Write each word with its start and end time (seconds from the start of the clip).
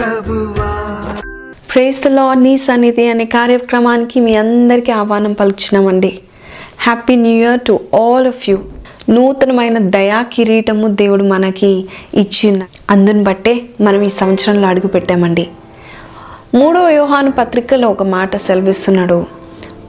ప్రభువా. 0.00 0.68
Praise 1.74 2.04
the 2.04 2.08
lord 2.08 2.42
నీ 2.42 2.56
సన్నిధి 2.56 3.08
అనే 3.08 3.24
కార్యక్రమానికి 3.24 4.20
మీ 4.20 4.34
అందరికీ 4.34 4.92
ఆహ్వానం 4.92 5.32
పలుకుతున్నామండి 5.32 6.18
happy 6.78 7.16
new 7.16 7.32
year 7.32 7.60
to 7.60 7.80
all 7.94 8.26
of 8.26 8.50
you 8.50 8.58
నూతనమైన 9.08 9.78
దయా 9.78 10.22
కిరీటము 10.22 10.86
దేవుడు 10.86 11.24
మనకి 11.24 11.88
ఇచ్చిన 12.14 12.62
అందుని 12.90 13.22
బట్టే 13.22 13.62
మనం 13.80 14.02
ఈ 14.02 14.08
సంవత్సరంలో 14.08 14.68
అడుగుపెట్టామండి. 14.68 15.48
మూడో 16.54 16.84
వ్యూహాను 16.84 17.30
పత్రికలో 17.30 17.88
ఒక 17.88 18.02
మాట 18.02 18.36
సెలవిస్తున్నాడు. 18.36 19.26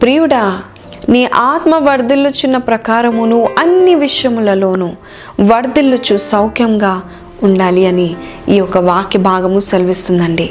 ప్రియుడా 0.02 0.62
నీ 1.10 1.30
ఆత్మ 1.34 1.76
వర్ధిల్లుచున్న 1.76 2.58
ప్రకారమును 2.58 3.48
అన్ని 3.60 3.96
విషయములలోనూ 3.96 4.90
వర్ధిల్లుచు 5.42 6.18
సౌఖ్యంగా 6.18 7.02
ఉండాలి 7.44 7.86
అని 7.86 8.16
ఈ 8.50 8.56
యొక్క 8.56 8.78
వాక్య 8.78 9.20
భాగము 9.20 9.60
సెలవిస్తుందండి. 9.60 10.50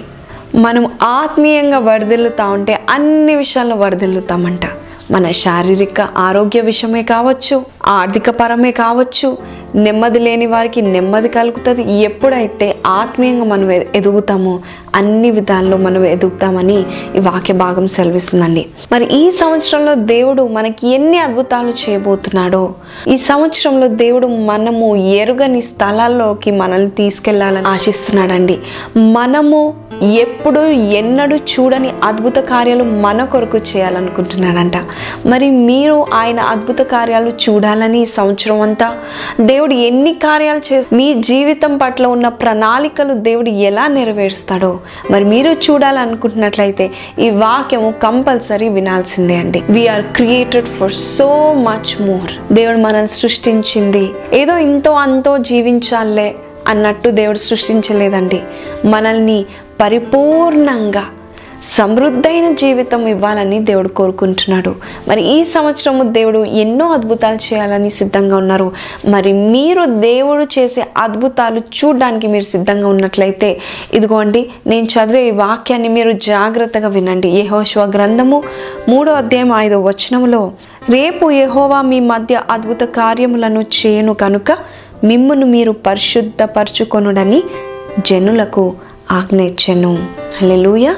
మనం 0.55 0.91
ఆత్మీయంగా 1.03 1.79
వరదిల్లుతా 1.79 2.49
ఉంటే 2.49 2.87
అన్ని 2.91 3.35
విషయాల్లో 3.35 3.77
వరదిల్లుతామంట. 3.77 4.61
మన 5.11 5.31
శారీరక 5.31 6.01
ఆరోగ్య 6.01 6.61
విషయమే 6.61 7.03
కావచ్చు 7.03 7.65
ఆర్థిక 7.87 8.31
పరమే 8.31 8.71
కావచ్చు 8.73 9.39
నెమ్మది 9.75 10.19
లేని 10.19 10.47
వారికి 10.47 10.83
నెమ్మది 10.83 11.29
కలుగుతుంది. 11.29 11.93
ఎప్పుడైతే 11.93 12.77
ఆత్మీయంగా 12.87 13.45
మనం 13.45 13.71
ఎదుగుతామో 13.71 14.61
అన్ని 14.95 15.31
విధాల్లో 15.31 15.77
మనం 15.77 16.05
ఎదుగుతామని 16.05 16.85
ఈ 17.17 17.19
వాక్య 17.19 17.55
భాగం 17.55 17.87
సెలవిస్తుందండి. 17.87 18.67
మరి 18.93 19.05
ఈ 19.05 19.31
సంవత్సరంలో 19.31 19.95
దేవుడు 19.95 20.49
మనకి 20.49 20.89
ఎన్ని 20.89 21.19
అద్భుతాలు 21.19 21.69
చేయబోతున్నాడో 21.69 22.73
ఈ 23.09 23.17
సంవత్సరంలో 23.17 23.89
దేవుడు 23.89 24.27
మనము 24.27 24.97
ఎరుగని 24.97 25.61
స్థలాల్లోకి 25.61 26.51
మనల్ని 26.51 26.91
తీసుకెళ్ళాలని 26.91 27.69
ఆశిస్తున్నాడండి. 27.69 28.59
మనము 28.97 29.75
ఎప్పుడు 30.03 30.61
ఎన్నడూ 30.71 31.37
చూడని 31.37 31.91
అద్భుత 32.05 32.37
కార్యాలు 32.37 32.85
మన 32.85 33.25
కొరకు 33.25 33.59
చేయాలనుకుంటున్నాడంట. 33.59 34.73
మరి 35.27 35.51
మీరు 35.51 36.07
ఆయన 36.15 36.41
అద్భుత 36.41 36.79
కార్యాలు 36.79 37.31
చూడాలని 37.31 38.01
ఈ 38.01 38.05
సంవత్సరం 38.05 38.61
అంతా 38.61 38.97
దేవుడు 39.41 39.60
దేవుడు 39.61 39.75
ఎన్ని 39.75 40.15
కార్యాలు 40.15 40.61
చే 40.73 40.85
మీ 40.93 41.15
జీవితం 41.15 41.79
పట్ల 41.79 42.07
ఉన్న 42.07 42.29
ప్రణాళికలు 42.29 43.15
దేవుడు 43.15 43.49
ఎలా 43.49 43.87
నెరవేరుస్తాడో. 43.87 44.79
మరి 45.11 45.25
మీరు 45.25 45.51
చూడాలనుకుంటున్నట్లయితే 45.53 46.91
ఈ 47.19 47.31
వాక్యము 47.31 47.95
కంపల్సరీ 48.03 48.69
వినాల్సిందే 48.69 49.35
అండి. 49.35 49.63
We are 49.71 50.03
created 50.03 50.67
for 50.67 50.93
so 50.93 51.53
much 51.53 52.03
more 52.03 52.55
దేవుడు 52.55 52.79
మనల్ని 52.79 53.09
సృష్టించింది. 53.09 54.11
ఏదో 54.33 54.57
ఇంతో 54.57 54.93
అంతో 54.93 55.39
జీవించాలే 55.39 56.35
అన్నట్టు 56.69 57.09
దేవుడు 57.09 57.39
సృష్టించలేదండి. 57.39 58.41
మనల్ని 58.85 59.45
పరిపూర్ణంగా 59.81 61.05
సమృద్ధైన 61.65 62.55
జీవితం 62.55 63.07
ఇవ్వాలని 63.07 63.59
దేవుడు 63.59 63.89
కోరుకుంటున్నాడు. 63.89 64.75
మరి 65.09 65.23
ఈ 65.23 65.45
సంవత్సరము 65.45 66.03
దేవుడు 66.03 66.45
ఎన్నో 66.45 66.93
అద్భుతాలు 66.93 67.37
చేయాలని 67.37 67.91
సిద్ధంగా 67.91 68.37
ఉన్నారు. 68.37 68.73
మరి 69.09 69.33
మీరు 69.33 69.85
దేవుడు 69.85 70.45
చేసే 70.45 70.85
అద్భుతాలు 70.97 71.59
చూడడానికి 71.59 72.27
మీరు 72.27 72.45
సిద్ధంగా 72.45 72.89
ఉన్నట్లయితే 72.89 73.61
ఇదిగోండి 73.95 74.51
నేను 74.67 74.85
చదివే 74.85 75.29
ఈ 75.29 75.31
వాక్యాన్ని 75.31 75.89
మీరు 75.89 76.13
జాగ్రత్తగా 76.13 76.89
వినండి. 76.89 77.29
యహోశివ 77.29 77.83
గ్రంథము 77.83 78.43
మూడో 78.89 79.13
అధ్యాయం 79.13 79.53
ఐదో 79.53 79.83
వచనములో 79.83 80.53
రేపు 80.91 81.31
యహోవా 81.31 81.83
మీ 81.83 82.01
మధ్య 82.01 82.43
అద్భుత 82.51 82.81
కార్యములను 82.81 83.61
చేయను 83.61 84.15
కనుక 84.15 84.53
మిమ్మును 85.05 85.47
మీరు 85.47 85.73
పరిశుద్ధపరచుకొనుడని 85.73 87.43
జనులకు 88.07 88.75
ఆజ్ఞించెను 89.13 90.09
హల్లెలూయా. 90.43 90.97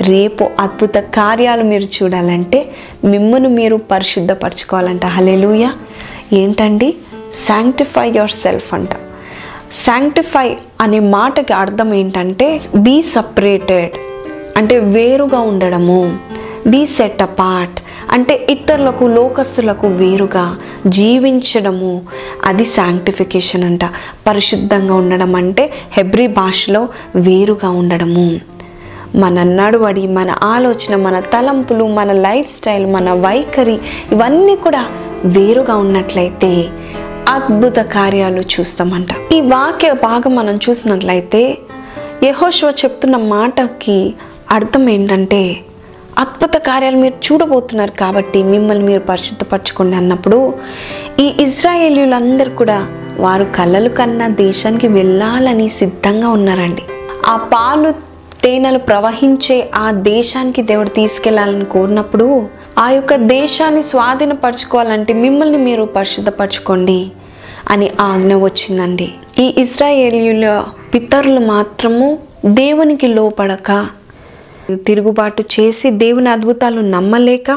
రేపు 0.00 0.50
అద్భుత 0.60 0.96
కార్యాలు 0.96 1.62
మీరు 1.62 1.82
చూడాలంటే 1.82 2.70
మిమ్మల్ని 3.04 3.48
మీరు 3.48 3.76
పరిశుద్ధపరచుకోవాలంట. 3.76 5.06
హలేలుయ 5.06 5.70
ఏంటండి? 6.32 6.94
శాంక్టిఫై 7.32 8.12
యువర్ 8.16 8.30
సెల్ఫ్ 8.30 8.74
అంట. 8.74 8.88
శాంక్టిఫై 9.72 10.56
అనే 10.80 10.98
మాటకి 10.98 11.52
అర్థం 11.52 11.94
ఏంటంటే 11.94 12.60
బీ 12.76 13.02
సపరేటెడ్ 13.02 13.90
అంటే 14.56 14.78
వేరుగా 14.78 15.38
ఉండడము. 15.38 16.18
బీ 16.66 16.86
సెట్ 16.86 17.22
అపార్ట్ 17.22 17.82
అంటే 18.10 18.46
ఇతరులకు 18.50 19.04
లోకస్తులకు 19.04 19.86
వేరుగా 19.86 20.56
జీవించడము. 20.86 22.02
అది 22.44 22.64
శాంక్టిఫికేషన్ 22.64 23.64
అంట. 23.64 23.84
పరిశుద్ధంగా 24.26 24.94
ఉండడం 24.94 25.34
అంటే 25.34 25.72
హెబ్రి 25.92 26.26
భాషలో 26.26 26.88
వేరుగా 27.16 27.70
ఉండడము. 27.70 28.40
మన 29.14 29.42
నడువడి 29.42 30.06
మన 30.06 30.34
ఆలోచన 30.42 30.96
మన 30.96 31.20
తలంపులు 31.20 31.84
మన 31.84 32.12
లైఫ్ 32.12 32.50
స్టైల్ 32.50 32.86
మన 32.86 33.12
వైఖరి 33.12 33.78
ఇవన్నీ 34.12 34.56
కూడా 34.56 34.86
వేరుగా 35.24 35.76
ఉన్నట్లయితే 35.76 36.68
అద్భుత 37.28 37.76
కార్యాలు 37.76 38.40
చూస్తామంట. 38.40 39.08
ఈ 39.32 39.40
వాక్య 39.40 39.92
భాగం 39.92 40.36
మనం 40.36 40.56
చూసినట్లయితే 40.56 41.58
యహోశివ 42.24 42.68
చెప్తున్న 42.70 43.16
మాటకి 43.16 44.14
అర్థం 44.50 44.88
ఏంటంటే 44.88 45.56
అద్భుత 46.18 46.56
కార్యాలు 46.56 46.96
మీరు 46.96 47.14
చూడబోతున్నారు 47.14 47.90
కాబట్టి 47.90 48.42
మిమ్మల్ని 48.42 48.84
మీరు 48.84 49.00
పరిశుద్ధపరచుకోండి 49.00 49.96
అన్నప్పుడు 49.96 50.54
ఈ 51.20 51.34
ఇజ్రాయేలీలందరూ 51.40 52.50
కూడా 52.50 52.88
వారు 53.18 53.44
కళ్ళలు 53.44 53.88
కన్నా 53.88 54.28
దేశానికి 54.28 54.88
వెళ్ళాలని 54.88 55.68
సిద్ధంగా 55.68 56.28
ఉన్నారండి. 56.28 56.82
ఆ 57.26 57.36
పాలు 57.36 58.07
తేనెలు 58.42 58.78
ప్రవహించే 58.78 59.70
ఆ 59.74 59.90
దేశానికి 59.90 60.62
దేవుడు 60.62 60.88
తీసుకెళ్ళాలని 60.88 61.64
కోరినప్పుడు 61.64 62.48
ఆ 62.78 62.90
యొక్క 62.90 63.14
దేశాన్ని 63.14 63.82
స్వాధీనపరచుకోవాలంటే 63.82 65.12
మిమ్మల్ని 65.12 65.58
మీరు 65.58 65.84
పరిశుద్ధపరచుకోండి 65.84 67.10
అని 67.70 67.90
ఆజ్ఞ 68.00 68.34
వచ్చిందండి. 68.34 69.08
ఈ 69.38 69.54
ఇజ్రాయేలీల 69.58 70.64
పితరులు 70.94 71.40
మాత్రము 71.40 72.18
దేవునికి 72.46 73.06
లోపడక 73.06 73.88
తిరుగుబాటు 74.86 75.42
చేసి 75.42 75.90
దేవుని 75.90 76.30
అద్భుతాలు 76.30 76.80
నమ్మలేక 76.80 77.50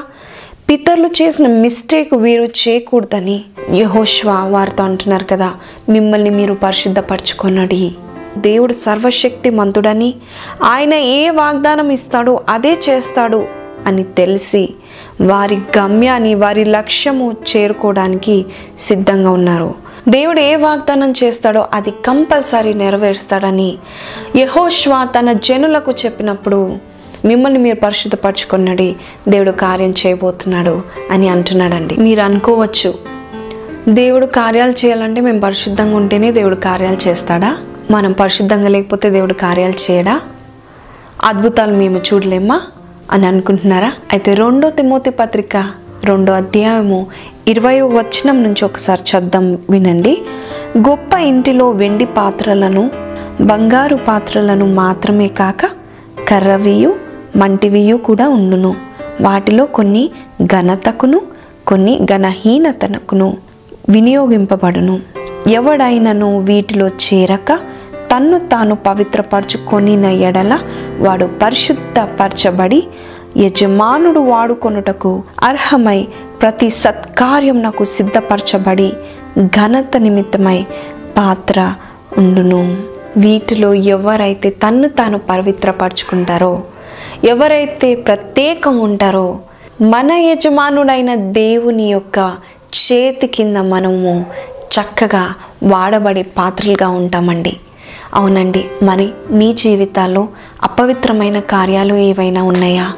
పితరులు 0.70 1.08
చేసిన 1.08 1.48
మిస్టేక్ 1.48 2.14
వీరు 2.14 2.44
చేయకూడదని 2.44 3.42
యహోష్వా 3.74 4.44
వారితో 4.44 4.84
అంటున్నారు 4.84 5.24
కదా 5.24 5.50
మిమ్మల్ని 5.90 6.30
మీరు 6.30 6.54
పరిశుద్ధపరచుకొనడి. 6.54 7.92
దేవుడు 8.38 8.74
సర్వశక్తి 8.74 9.50
మంతుడని 9.50 10.14
ఆయన 10.64 10.94
ఏ 10.94 11.30
వాగ్దానం 11.30 11.90
ఇస్తాడో 11.90 12.42
అదే 12.50 12.78
చేస్తాడు 12.90 13.48
అని 13.88 14.04
తెలిసి 14.04 14.70
వారి 15.22 15.58
గమ్యాన్ని 15.78 16.36
వారి 16.36 16.66
లక్ష్యము 16.66 17.36
చేరుకోవడానికి 17.58 18.46
సిద్ధంగా 18.80 19.32
ఉన్నారు. 19.32 19.76
దేవుడు 20.10 20.40
ఏ 20.40 20.56
వాగ్దానం 20.56 21.14
చేస్తాడో 21.24 21.68
అది 21.74 21.92
కంపల్సరీ 21.92 22.74
నెరవేరుస్తాడని 22.74 23.78
యహోష్వా 24.36 25.04
తన 25.04 25.32
జనులకు 25.32 25.92
చెప్పినప్పుడు 25.92 26.78
మిమ్మల్ని 27.26 27.60
మీరు 27.60 27.76
పరిశుద్ధపరచుకున్నది 27.76 28.96
దేవుడు 29.28 29.52
కార్యం 29.52 29.90
చేయబోతున్నాడు 29.90 30.82
అని 31.12 31.30
అంటున్నాడండి. 31.30 31.96
మీరు 31.96 32.22
అనుకోవచ్చు 32.22 32.94
దేవుడు 33.90 34.26
కార్యాలు 34.26 34.72
చేయాలంటే 34.72 35.22
మేము 35.22 35.40
పరిశుద్ధంగా 35.40 35.96
ఉంటేనే 35.96 36.32
దేవుడు 36.32 36.56
కార్యాలు 36.56 36.98
చేస్తాడా? 37.08 37.58
మనం 37.92 38.12
పరిశుద్ధంగా 38.12 38.68
లేకపోతే 38.68 39.10
దేవుడు 39.10 39.34
కార్యాలు 39.34 39.92
చేయడా? 39.92 40.22
అద్భుతాలు 41.24 41.74
మేము 41.76 42.02
చూడలేమా 42.14 42.62
అని 43.12 43.26
అనుకుంటున్నారా? 43.28 43.94
అయితే 44.12 44.34
రెండో 44.34 44.70
తిమోతి 44.70 45.10
పత్రిక 45.10 45.58
రెండో 46.04 46.34
అధ్యాయము 46.34 47.08
ఇరవై 47.48 47.82
వచనం 47.82 48.44
నుంచి 48.44 48.66
ఒకసారి 48.66 49.02
చద్దాం 49.12 49.58
వినండి. 49.70 50.22
గొప్ప 50.78 51.14
ఇంటిలో 51.14 51.70
వెండి 51.70 52.06
పాత్రలను 52.06 52.92
బంగారు 53.42 53.96
పాత్రలను 53.96 54.74
మాత్రమే 54.74 55.28
కాక 55.28 55.66
కర్రవియు 56.28 56.96
మంటివియు 57.36 57.98
కూడా 57.98 58.30
ఉండును. 58.30 58.76
వాటిలో 59.22 59.66
కొన్ని 59.66 60.10
ఘనతకును 60.44 61.22
కొన్ని 61.68 62.00
ఘనహీనతనకును 62.06 63.38
వినియోగింపబడును. 63.90 65.00
ఎవడైనను 65.50 66.40
వీటిలో 66.40 66.88
చేరక 66.88 67.81
తన్ను 68.12 68.38
తాను 68.40 68.76
పవిత్రపరచుకొనిన 68.76 70.06
ఎడల 70.06 70.60
వాడు 71.00 71.26
పరిశుద్ధపరచబడి 71.42 72.88
యజమానుడు 73.38 74.20
వాడుకొనుటకు 74.20 75.24
అర్హమై 75.44 76.08
ప్రతి 76.42 76.70
సత్కార్యమునకు 76.70 77.86
సిద్ధపరచబడి 77.86 78.94
ఘనత 79.44 79.98
నిమిత్తమై 79.98 80.66
పాత్ర 81.18 81.74
ఉండును. 82.18 82.78
వీటిలో 83.18 83.74
ఎవరైతే 83.74 84.50
తన్ను 84.50 84.90
తాను 84.90 85.18
పవిత్రపరచుకుంటారో 85.18 86.64
ఎవరైతే 87.24 87.96
ప్రత్యేకం 87.96 88.78
ఉంటారో 88.78 89.40
మన 89.82 90.12
యజమానుడైన 90.12 91.16
దేవుని 91.16 91.92
యొక్క 91.92 92.34
చేతి 92.76 93.28
కింద 93.28 93.58
మనము 93.58 94.26
చక్కగా 94.76 95.34
వాడబడే 95.64 96.22
పాత్రలుగా 96.22 96.90
ఉంటామండి. 96.90 97.58
అవునండి. 98.14 98.66
మరి 98.84 99.10
మీ 99.32 99.54
జీవితాల్లో 99.54 100.28
అపవిత్రమైన 100.64 101.40
కార్యాలు 101.40 101.94
ఏవైనా 101.94 102.44
ఉన్నాయా? 102.44 102.92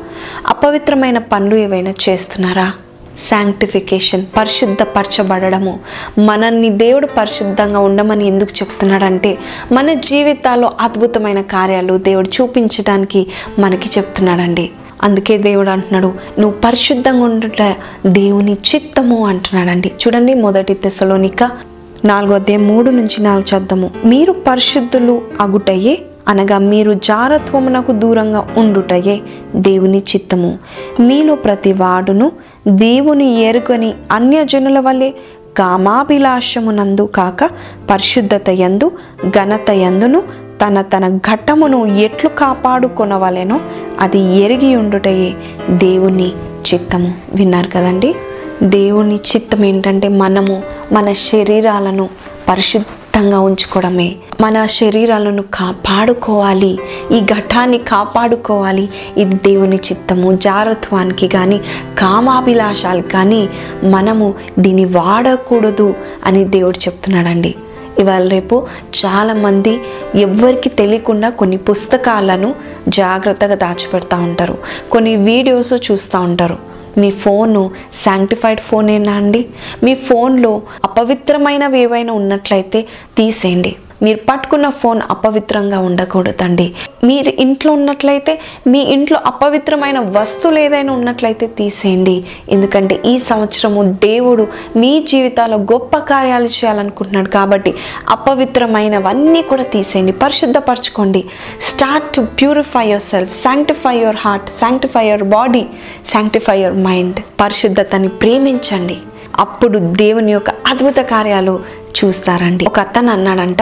అపవిత్రమైన 0.48 1.18
పనులు 1.18 1.56
ఏవైనా 1.56 1.94
చేస్తున్నారా? 2.10 2.74
శాంక్టిఫికేషన్ 3.20 4.26
పరిశుద్ధపరచబడము 4.38 5.80
మనల్ని 6.20 6.70
దేవుడు 6.70 7.08
పరిశుద్ధంగా 7.08 7.80
ఉండమని 7.80 8.28
ఎందుకు 8.28 8.50
చెప్తున్నాడంటే 8.50 9.38
మన 9.72 9.94
జీవితాల్లో 9.94 10.72
అద్భుతమైన 10.82 11.42
కార్యాలు 11.42 11.98
దేవుడు 11.98 12.30
చూపించడానికి 12.30 13.28
మనకి 13.60 13.90
చెప్తున్నాడండి. 13.98 14.70
అందుకే 15.04 15.38
దేవుడు 15.38 15.70
అంటున్నాడు 15.70 16.14
నువ్వు 16.40 16.62
పరిశుద్ధంగా 16.66 17.24
ఉండుట 17.24 17.76
దేవుని 18.08 18.54
చిత్తము 18.54 19.28
అంటున్నాడండి. 19.28 19.92
చూడండి 20.08 20.34
మొదటి 20.34 20.78
దశలోనిక 20.88 21.73
నాలుగో 22.06 22.36
అధ్యాయం 22.36 22.68
మూడు 22.68 22.90
నుంచి 22.90 23.24
నాలుగు 23.24 23.56
చేద్దాము 23.56 23.92
మీరు 24.06 24.36
పరిశుద్ధులు 24.48 25.22
అగుటయే 25.40 26.02
అనగా 26.28 26.58
మీరు 26.58 26.94
జారత్వమునకు 26.94 27.92
దూరంగా 27.92 28.48
ఉండుటయే 28.58 29.22
దేవుని 29.56 29.98
చిత్తము. 29.98 30.60
మీలో 31.00 31.36
ప్రతి 31.36 31.74
వాడును 31.74 32.32
దేవుని 32.68 33.42
ఏరుకొని 33.42 33.94
అన్యజనుల 34.12 34.80
వలె 34.80 35.10
కామాభిలాషమునందు 35.58 37.02
కాక 37.02 37.50
పరిశుద్ధత 37.90 38.50
యందు 38.50 38.92
ఘనత 39.30 39.72
యందును 39.72 40.24
తన 40.66 40.82
తన 40.82 41.18
ఘట్టమును 41.18 41.86
ఎట్లు 41.86 42.30
కాపాడుకొనవలెనో 42.30 43.60
అది 44.00 44.20
ఎరిగి 44.20 44.76
ఉండుటయే 44.76 45.34
దేవుని 45.70 46.32
చిత్తము. 46.74 47.14
విన్నారు 47.36 47.68
కదండి? 47.68 48.16
దేవుని 48.64 49.16
చిత్తం 49.16 49.66
ఏంటంటే 49.66 50.08
మనము 50.08 50.64
మన 50.92 51.12
శరీరాలను 51.12 52.10
పరిశుద్ధంగా 52.50 53.40
ఉంచుకోవడమే. 53.40 54.16
మన 54.42 54.66
శరీరాలను 54.66 55.44
కాపాడుకోవాలి 55.54 56.80
ఈ 57.12 57.20
ఘట్టాన్ని 57.20 57.78
కాపాడుకోవాలి. 57.78 58.90
ఇది 59.18 59.36
దేవుని 59.36 59.76
చిత్తము. 59.76 60.38
జారత్వానికి 60.38 61.28
కానీ 61.28 61.62
కామాభిలాషాలు 61.98 63.02
కానీ 63.02 63.50
మనము 63.84 64.34
దీన్ని 64.60 64.86
వాడకూడదు 64.86 65.96
అని 66.26 66.44
దేవుడు 66.44 66.78
చెప్తున్నాడండి. 66.78 67.56
ఇవాళ 68.00 68.28
రేపు 68.28 68.68
చాలామంది 69.06 69.82
ఎవ్వరికి 70.16 70.70
తెలియకుండా 70.70 71.30
కొన్ని 71.30 71.58
పుస్తకాలను 71.58 72.56
జాగ్రత్తగా 72.90 73.56
దాచిపెడతా 73.56 74.18
ఉంటారు. 74.18 74.58
కొన్ని 74.92 75.16
వీడియోస్ 75.16 75.74
చూస్తూ 75.74 76.20
ఉంటారు. 76.20 76.73
మీ 76.98 77.12
ఫోను 77.12 77.72
శాంక్టిఫైడ్ 77.94 78.60
ఫోనేనా 78.60 79.14
అండి? 79.14 79.46
మీ 79.84 79.96
ఫోన్లో 79.96 80.62
అపవిత్రమైనవి 80.84 81.80
ఏవైనా 81.80 82.14
ఉన్నట్లయితే 82.14 82.88
తీసేయండి. 83.18 83.76
మీరు 84.04 84.20
పట్టుకున్న 84.30 84.70
ఫోన్ 84.70 85.02
అపవిత్రంగా 85.10 85.80
ఉండకూడదండి. 85.80 86.74
మీరు 87.04 87.30
ఇంట్లో 87.30 87.74
ఉన్నట్లయితే 87.74 88.40
మీ 88.68 88.80
ఇంట్లో 88.80 89.20
అపవిత్రమైన 89.26 90.00
వస్తువులు 90.00 90.60
ఏదైనా 90.60 90.94
ఉన్నట్లయితే 90.94 91.48
తీసేయండి. 91.48 92.24
ఎందుకంటే 92.50 93.02
ఈ 93.06 93.20
సంవత్సరము 93.20 93.84
దేవుడు 93.84 94.48
మీ 94.76 95.00
జీవితాల్లో 95.00 95.58
గొప్ప 95.58 95.98
కార్యాలు 95.98 96.46
చేయాలనుకుంటున్నాడు 96.46 97.30
కాబట్టి 97.30 97.74
అపవిత్రమైనవన్నీ 98.10 99.42
కూడా 99.42 99.64
తీసేయండి. 99.64 100.12
పరిశుద్ధపరచుకోండి. 100.12 101.26
Start 101.62 102.16
to 102.16 102.22
purify 102.22 102.88
yourself 103.02 103.34
sanctify 103.42 103.98
your 103.98 104.16
heart 104.16 104.54
sanctify 104.54 105.08
your 105.08 105.24
body 105.24 105.66
sanctify 106.08 106.60
your 106.62 106.78
mind 106.78 107.20
పరిశుద్ధతని 107.42 108.08
ప్రేమించండి. 108.08 108.98
అప్పుడు 109.36 109.80
దేవుని 109.80 110.32
యొక్క 110.32 110.50
అద్భుత 110.50 110.96
కార్యాలు 110.98 111.64
చూస్తారండి. 112.06 112.66
ఒక 112.66 112.80
అతను 112.80 113.12
అన్నాడంట 113.12 113.62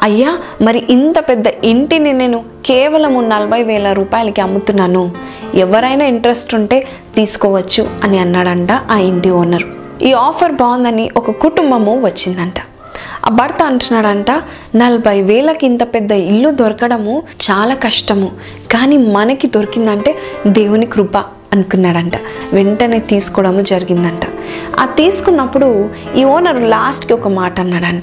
అయ్యా 0.00 0.38
మరి 0.62 0.84
ఇంత 0.90 1.18
పెద్ద 1.18 1.44
ఇంటిని 1.64 2.12
నేను 2.12 2.44
కేవలము 2.66 3.20
నలభై 3.20 3.62
వేల 3.62 3.92
రూపాయలకి 3.92 4.40
అమ్ముతున్నాను. 4.40 5.12
ఎవరైనా 5.54 6.04
ఇంట్రెస్ట్ 6.04 6.54
ఉంటే 6.54 6.88
తీసుకోవచ్చు 7.16 7.90
అని 8.04 8.18
అన్నాడంట 8.18 8.72
ఆ 8.72 8.98
ఇంటి 8.98 9.30
ఓనర్. 9.30 9.62
ఈ 10.02 10.12
ఆఫర్ 10.12 10.52
బాగుందని 10.52 11.10
ఒక 11.16 11.30
కుటుంబము 11.30 12.04
వచ్చిందంట. 12.04 12.54
ఆ 13.26 13.28
భర్త 13.28 13.62
అంటున్నాడంట 13.62 14.30
నలభై 14.76 15.22
వేలకి 15.22 15.66
ఇంత 15.66 15.82
పెద్ద 15.82 16.12
ఇల్లు 16.12 16.50
దొరకడము 16.50 17.22
చాలా 17.50 17.74
కష్టము. 17.74 18.30
కానీ 18.70 18.96
మనకి 18.96 19.46
దొరికిందంటే 19.46 20.18
దేవుని 20.46 20.86
కృప. 20.86 21.39
అనుకున్నాడంట. 21.52 22.12
వెంటనే 22.52 22.98
తీసుకోవడము 22.98 23.60
జరిగిందంట. 23.60 24.22
ఆ 24.80 24.84
తీసుకున్నప్పుడు 24.84 25.90
ఈ 26.16 26.24
ఓనర్ 26.24 26.62
లాస్ట్కి 26.62 27.12
ఒక 27.12 27.28
మాట 27.28 27.60
అన్నాడంట. 27.60 28.02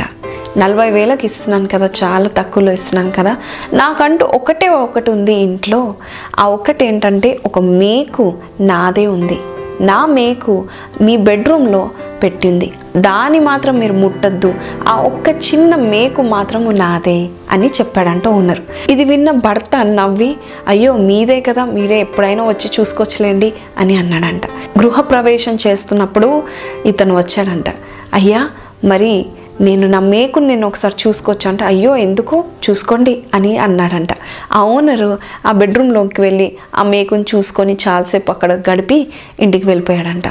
నలభై 0.58 0.90
వేలకు 0.90 1.26
ఇస్తున్నాను 1.26 1.68
కదా 1.68 1.90
చాలా 2.04 2.28
తక్కువలో 2.28 2.72
ఇస్తున్నాను 2.72 3.12
కదా 3.12 3.38
నాకంటూ 3.74 4.26
ఒకటే 4.26 4.68
ఒకటి 4.68 5.12
ఉంది 5.12 5.34
ఇంట్లో. 5.34 5.94
ఆ 6.40 6.48
ఒకటి 6.48 6.86
ఏంటంటే 6.86 7.40
ఒక 7.46 7.60
మేకు 7.60 8.34
నాదే 8.62 9.08
ఉంది. 9.08 9.40
నా 9.82 10.06
మేకు 10.06 10.66
మీ 11.02 11.18
బెడ్రూమ్లో 11.18 11.90
పెట్టింది. 12.24 12.74
దాని 12.98 13.40
మాత్రం 13.40 13.80
మీరు 13.80 13.94
ముట్టద్దు. 13.94 14.54
ఆ 14.88 15.02
ఒక్క 15.02 15.30
చిన్న 15.30 15.76
మేకు 15.76 16.22
మాత్రము 16.22 16.72
నాదే 16.72 17.30
అని 17.52 17.68
చెప్పాడంట 17.68 18.28
ఉన్నారు. 18.28 18.92
ఇది 18.92 19.04
విన్న 19.04 19.32
భర్త 19.32 19.70
నవ్వి 19.84 20.36
అయ్యో 20.68 20.98
మీదే 20.98 21.42
కదా 21.42 21.66
మీరే 21.66 22.00
ఎప్పుడైనా 22.00 22.44
వచ్చి 22.44 22.70
చూసుకోవచ్చులేండి 22.80 23.54
అని 23.78 23.98
అన్నాడంట. 23.98 24.46
గృహ 24.78 25.02
ప్రవేశం 25.02 25.58
చేస్తున్నప్పుడు 25.68 26.44
ఇతను 26.86 27.18
వచ్చాడంట. 27.18 27.66
అయ్యా 28.14 28.50
మరి 28.86 29.26
నేను 29.62 29.88
నా 29.88 30.00
మేకుని 30.00 30.48
నేను 30.48 30.68
ఒకసారి 30.68 30.96
చూసుకోవచ్చు 31.08 31.50
అంటే 31.50 31.64
అయ్యో 31.66 31.98
ఎందుకు? 31.98 32.46
చూసుకోండి 32.70 33.24
అని 33.34 33.58
అన్నాడంట. 33.58 34.10
ఆ 34.52 34.64
ఓనరు 34.64 35.18
ఆ 35.46 35.52
బెడ్రూమ్లోకి 35.52 36.22
వెళ్ళి 36.22 36.58
ఆ 36.76 36.84
మేకుని 36.84 37.26
చూసుకొని 37.36 37.78
చాలాసేపు 37.88 38.32
అక్కడ 38.32 38.54
గడిపి 38.70 39.08
ఇంటికి 39.40 39.66
వెళ్ళిపోయాడంట. 39.66 40.28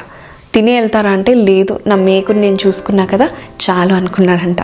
తిని 0.54 0.74
వెళ్తారా 0.74 1.10
అంటే 1.10 1.34
లేదు 1.34 1.80
నా 1.86 1.96
మేకుని 1.96 2.40
నేను 2.40 2.58
చూసుకున్నా 2.66 3.06
కదా 3.06 3.26
చాలు 3.60 3.94
అనుకున్నాడంట. 3.94 4.62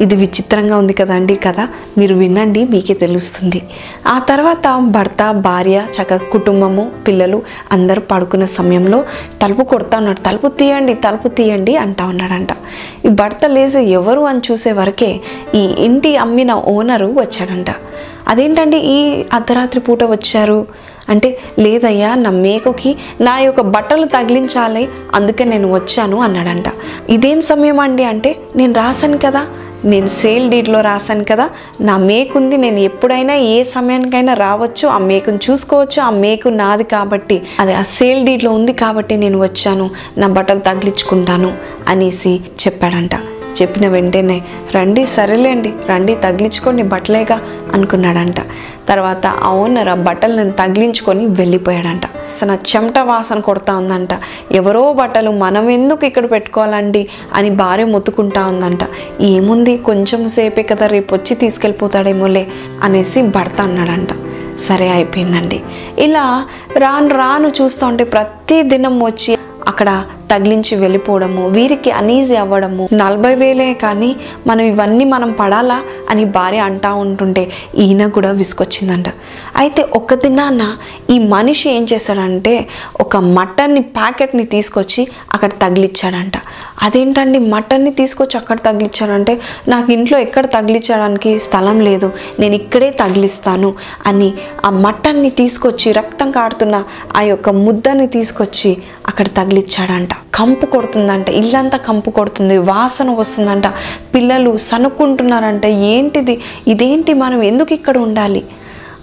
ఇది 0.00 0.16
విచిత్రంగా 0.16 0.76
ఉంది 0.76 0.92
కదండి 0.92 1.34
కదా? 1.34 1.68
మీరు 1.98 2.14
వినండి 2.14 2.64
మీకే 2.64 2.94
తెలుస్తుంది. 2.94 3.62
ఆ 4.06 4.18
తర్వాత 4.18 4.78
భర్త 4.80 5.30
భార్య 5.30 5.86
చక్క 6.02 6.16
కుటుంబము 6.16 6.92
పిల్లలు 7.06 7.42
అందరూ 7.72 8.02
పడుకున్న 8.10 8.44
సమయంలో 8.44 9.04
తలుపు 9.42 9.62
కొడతా 9.62 9.98
ఉన్నాడు 9.98 10.20
తలుపు 10.20 10.48
తీయండి 10.48 10.94
తలుపు 10.94 11.28
తీయండి 11.28 11.76
అంటా 11.76 12.06
ఉన్నాడంట 12.06 12.48
ఈ 13.04 13.08
భర్త 13.08 13.46
లేచి 13.46 13.90
ఎవరు 13.90 14.20
అని 14.20 14.40
చూసే 14.50 14.72
వరకే 14.72 15.20
ఈ 15.54 15.58
ఇంటి 15.58 16.16
అమ్మిన 16.16 16.52
ఓనరు 16.52 17.06
వచ్చాడంట. 17.06 17.66
అదేంటండి 18.28 18.76
ఈ 18.76 19.24
అర్ధరాత్రి 19.32 19.80
పూట 19.80 20.04
వచ్చారు? 20.04 20.66
అంటే 21.08 21.38
లేదయ్యా 21.58 22.14
నా 22.14 22.30
మేకకి 22.30 22.96
నా 23.20 23.38
యొక్క 23.38 23.60
బట్టలు 23.60 24.04
తగిలించాలి 24.04 24.88
అందుకే 25.14 25.44
నేను 25.44 25.74
వచ్చాను 25.74 26.16
అన్నాడంట. 26.16 26.64
ఇదేం 27.08 27.40
సమయం 27.40 27.80
అండి 27.80 28.04
అంటే 28.04 28.36
నేను 28.56 28.72
రాశాను 28.72 29.18
కదా. 29.18 29.46
నేను 29.86 30.06
సేల్ 30.06 30.50
డీట్లో 30.50 30.80
రాశాను 30.80 31.24
కదా 31.30 31.50
నా 31.80 31.96
మేకుంది 31.96 32.56
నేను 32.56 32.80
ఎప్పుడైనా 32.80 33.34
ఏ 33.34 33.62
సమయానికైనా 33.62 34.34
రావచ్చు 34.34 34.88
ఆ 34.88 34.98
మేకుని 34.98 35.40
చూసుకోవచ్చు 35.46 36.02
ఆ 36.02 36.10
మేకు 36.10 36.48
నాది 36.48 36.84
కాబట్టి 36.84 37.42
అది 37.60 37.74
ఆ 37.74 37.82
సేల్ 37.82 38.26
డీట్లో 38.26 38.50
ఉంది 38.50 38.72
కాబట్టి 38.72 39.16
నేను 39.16 39.40
వచ్చాను 39.42 39.90
నా 40.18 40.26
బట్టలు 40.26 40.60
తగిలించుకుంటాను 40.60 41.52
అనేసి 41.88 42.40
చెప్పాడంట. 42.64 43.14
చెప్పిన 43.62 43.88
వెంటనే 43.88 44.42
రండి 44.74 45.06
సరేలేండి 45.06 45.70
రండి 45.90 46.14
తగిలించుకోండి 46.14 46.82
బట్టలేగా 46.82 47.40
అనుకున్నాడంట. 47.74 48.40
తర్వాత 48.88 49.26
ఆ 49.26 49.52
ఓనర్ 49.52 49.88
ఆ 49.88 49.94
బట్టలను 49.94 50.52
తగిలించుకొని 50.52 51.26
వెళ్ళిపోయాడంట. 51.26 52.06
వాసన 52.36 52.54
చెమట 52.70 52.98
వాసన 52.98 53.38
కొడతా 53.40 53.72
ఉందంట. 53.76 54.08
ఎవరో 54.52 54.92
బట్టలు 54.92 55.30
మనం 55.30 55.70
ఎందుకు 55.70 56.02
ఇక్కడ 56.06 56.30
పెట్టుకోవాలండి 56.30 57.02
అని 57.34 57.50
భార్య 57.50 57.84
మొత్తుకుంటా 57.84 58.42
ఉందంట. 58.46 58.82
ఏముంది 59.20 59.74
కొంచెం 59.88 60.28
సేపే 60.28 60.62
కదా 60.62 60.86
రేపు 60.86 61.14
వచ్చి 61.14 61.34
తీసుకెళ్ళిపోతాడేమోలే 61.42 62.44
అనేసి 62.82 63.22
భర్త 63.36 63.60
అన్నాడంట. 63.60 64.12
సరే 64.58 64.88
అయిపోయిందండి. 64.88 65.60
ఇలా 65.98 66.24
రాను 66.76 67.08
రాను 67.08 67.48
చూస్తూ 67.48 67.86
ఉంటే 67.86 68.04
ప్రతి 68.04 68.62
దినం 68.62 69.04
వచ్చి 69.04 69.38
అక్కడ 69.68 69.90
తగిలించి 70.30 70.74
వెళ్ళిపోవడము 70.76 71.42
వీరికి 71.48 71.90
అనీజీ 71.90 72.36
అవ్వడము. 72.44 72.84
నలభై 73.02 73.34
వేలే 73.34 73.68
కానీ 73.84 74.10
మనం 74.46 74.64
ఇవన్నీ 74.72 75.04
మనం 75.14 75.32
పడాలా 75.40 75.78
అని 76.10 76.24
భార్య 76.36 76.60
అంటా 76.68 76.92
ఉంటుంటే 77.04 77.44
ఈయన 77.84 78.06
కూడా 78.16 78.30
విసుకొచ్చిందంట 78.30 79.08
అయితే 79.56 79.82
ఒక 80.00 80.14
దినాన 80.24 80.62
ఈ 81.10 81.18
మనిషి 81.34 81.66
ఏం 81.70 81.84
చేశాడంటే 81.92 82.54
ఒక 83.00 83.16
మటన్ని 83.38 83.82
ప్యాకెట్ని 83.96 84.44
తీసుకొచ్చి 84.54 85.02
అక్కడ 85.34 85.50
తగిలిచ్చాడంట. 85.62 86.36
అదేంటండి 86.86 87.38
మటన్ని 87.52 87.92
తీసుకొచ్చి 88.00 88.36
అక్కడ 88.40 88.58
తగిలిచ్చాడంటే 88.66 89.34
నాకు 89.68 89.88
ఇంట్లో 89.92 90.18
ఎక్కడ 90.18 90.46
తగిలించడానికి 90.56 91.38
స్థలం 91.38 91.80
లేదు 91.88 92.10
నేను 92.40 92.54
ఇక్కడే 92.54 92.90
తగిలిస్తాను 93.02 93.70
అని 94.06 94.30
ఆ 94.64 94.70
మటన్ని 94.84 95.30
తీసుకొచ్చి 95.40 95.92
రక్తం 95.92 96.30
కాడుతున్న 96.30 96.84
ఆ 97.16 97.22
యొక్క 97.32 97.48
ముద్దని 97.64 98.06
తీసుకొచ్చి 98.18 98.72
అక్కడ 99.08 99.26
తగిలిచ్చాడంట. 99.36 100.12
కంపు 100.34 100.66
కొడుతుందంట 100.66 101.28
ఇల్లంతా 101.28 101.78
కంపు 101.78 102.10
కొడుతుంది 102.10 102.58
వాసన 102.58 103.10
వస్తుందంట. 103.10 103.66
పిల్లలు 104.14 104.56
సనుక్కుంటున్నారంట 104.56 105.66
ఏంటిది? 105.66 106.40
ఇదేంటి 106.68 107.14
మనం 107.14 107.42
ఎందుకు 107.42 107.72
ఇక్కడ 107.72 107.98
ఉండాలి? 107.98 108.44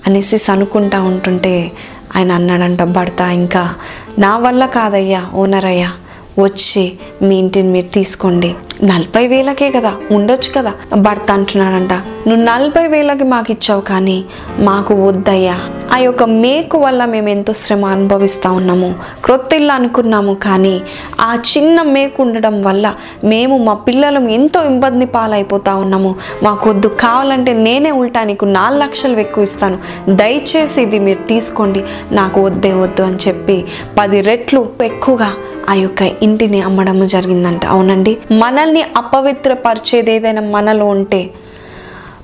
అనేసి 0.07 0.37
సనుకుంటా 0.37 1.01
ఉంటుంటే 1.01 1.71
ఆయన 2.15 2.31
అన్నాడంట 2.31 2.83
భర్త 2.83 3.21
ఇంకా 3.21 3.73
నా 4.19 4.37
వల్ల 4.37 4.65
కాదయ్యా 4.65 5.21
ఓనర్ 5.35 5.65
అయ్యా 5.65 5.91
వచ్చి 6.39 6.93
మీ 7.21 7.39
ఇంటిని 7.39 7.69
మీరు 7.69 7.87
తీసుకోండి. 7.87 8.55
నలభై 8.83 9.27
వేలకే 9.27 9.71
కదా 9.71 9.93
ఉండొచ్చు 10.11 10.53
కదా? 10.57 10.73
భర్త 10.97 11.31
అంటున్నాడంట 11.31 11.93
నువ్వు 11.93 12.43
నలభై 12.43 12.87
వేలకి 12.87 13.23
మాకు 13.23 13.51
ఇచ్చావు 13.51 13.81
కానీ 13.81 14.25
మాకు 14.59 14.93
వద్దయ్యా. 15.07 15.59
ఆ 15.93 15.97
యొక్క 15.97 16.23
మేకు 16.23 16.77
వల్ల 16.77 17.05
మేము 17.05 17.29
ఎంతో 17.29 17.53
శ్రమ 17.53 17.85
అనుభవిస్తూ 17.85 18.51
ఉన్నాము. 18.51 18.95
క్రొత్త 19.25 19.53
ఇల్లు 19.53 19.71
అనుకున్నాము 19.71 20.33
కానీ 20.33 20.81
ఆ 21.21 21.39
చిన్న 21.57 21.81
మేకు 21.81 22.21
ఉండడం 22.21 22.61
వల్ల 22.61 22.95
మేము 23.23 23.57
మా 23.57 23.73
పిల్లలు 23.73 24.29
ఎంతో 24.29 24.63
ఇబ్బంది 24.65 25.05
పాలైపోతా 25.05 25.75
ఉన్నాము. 25.75 26.15
మాకు 26.43 26.69
వద్దు 26.69 26.87
కావాలంటే 26.87 27.53
నేనే 27.53 27.91
ఉల్టా 27.91 28.23
నీకు 28.23 28.45
నాలుగు 28.45 28.81
లక్షలు 28.81 29.17
ఎక్కువ 29.17 29.43
ఇస్తాను. 29.43 29.77
దయచేసి 30.09 30.81
ఇది 30.81 30.99
మీరు 30.99 31.27
తీసుకోండి. 31.27 31.83
నాకు 32.11 32.45
వద్దే 32.45 32.73
వద్దు 32.73 33.03
అని 33.03 33.17
చెప్పి 33.27 33.65
పది 33.99 34.21
రెట్లు 34.21 34.69
ఎక్కువగా 34.83 35.33
ఆ 35.69 35.73
యొక్క 35.73 36.01
ఇంటిని 36.01 36.61
అమ్మడం 36.61 37.05
జరిగిందంట. 37.05 37.65
అవునండి. 37.65 38.17
మనల్ని 38.31 38.81
అపవిత్రపరిచేది 38.81 40.11
ఏదైనా 40.11 40.41
మనలో 40.41 40.85
ఉంటే 40.85 41.29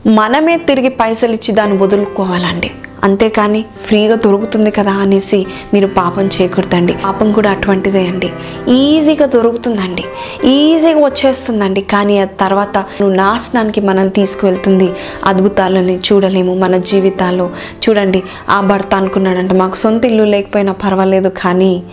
మనమే 0.07 0.57
తిరిగి 0.57 0.89
పైసలు 0.89 1.31
ఇచ్చి 1.31 1.55
దాన్ని 1.55 1.77
వదులుకోవాలండి. 1.77 2.71
అంతేకాని 3.03 3.65
ఫ్రీగా 3.85 4.15
దొరుకుతుంది 4.15 4.71
కదా 4.71 4.91
అనేసి 4.91 5.45
మీరు 5.73 5.87
పాపం 5.87 6.25
చేయకూడదండి 6.27 6.93
పాపం 7.05 7.31
కూడా 7.31 7.51
అటువంటిదే 7.51 8.07
అండి. 8.07 8.29
ఈజీగా 8.71 9.25
దొరుకుతుందండి. 9.25 10.03
ఈజీగా 10.47 11.05
వచ్చేస్తుందండి. 11.05 11.81
కానీ 11.81 12.19
ఆ 12.19 12.25
తర్వాత 12.25 12.77
నువ్వు 12.77 13.15
నాశనానికి 13.15 13.81
మనల్ని 13.81 14.11
తీసుకువెళ్తుంది. 14.11 14.91
అద్భుతాలని 15.25 15.99
చూడలేము 15.99 16.55
మన 16.55 16.77
జీవితాల్లో. 16.77 17.49
చూడండి 17.89 18.23
ఆ 18.49 18.61
భర్త 18.61 18.95
అనుకున్నాడంట 18.95 19.53
మాకు 19.53 19.75
సొంత 19.75 20.05
ఇల్లు 20.05 20.23
లేకపోయినా 20.23 20.71
పర్వాలేదు 20.71 21.29
కానీ 21.29 21.83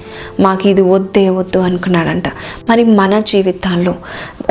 మాకు 0.40 0.68
ఇది 0.68 0.82
వద్దే 0.82 1.28
వద్దు 1.28 1.58
అనుకున్నాడంట. 1.58 2.28
మరి 2.68 2.84
మన 2.84 3.20
జీవితాల్లో 3.20 3.94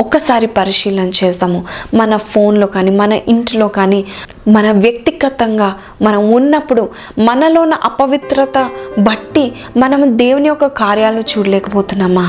ఒక్కసారి 0.00 0.46
పరిశీలన 0.46 1.10
చేస్తాము. 1.24 1.64
మన 1.94 2.16
ఫోన్లో 2.16 2.66
కానీ 2.66 2.90
మన 2.90 3.12
ఇంట్లో 3.12 3.68
కానీ 3.68 4.04
మన 4.48 4.70
వ్యక్తిగతంగా 4.70 5.74
మనం 6.02 6.30
ఉన్నప్పుడు 6.46 6.84
మనలోన 7.18 7.74
అపవిత్రత 7.84 8.58
బట్టి 8.98 9.46
మనం 9.76 10.02
దేవుని 10.18 10.48
యొక్క 10.48 10.66
కార్యాలు 10.80 11.22
చూడలేకపోతున్నామా? 11.32 12.26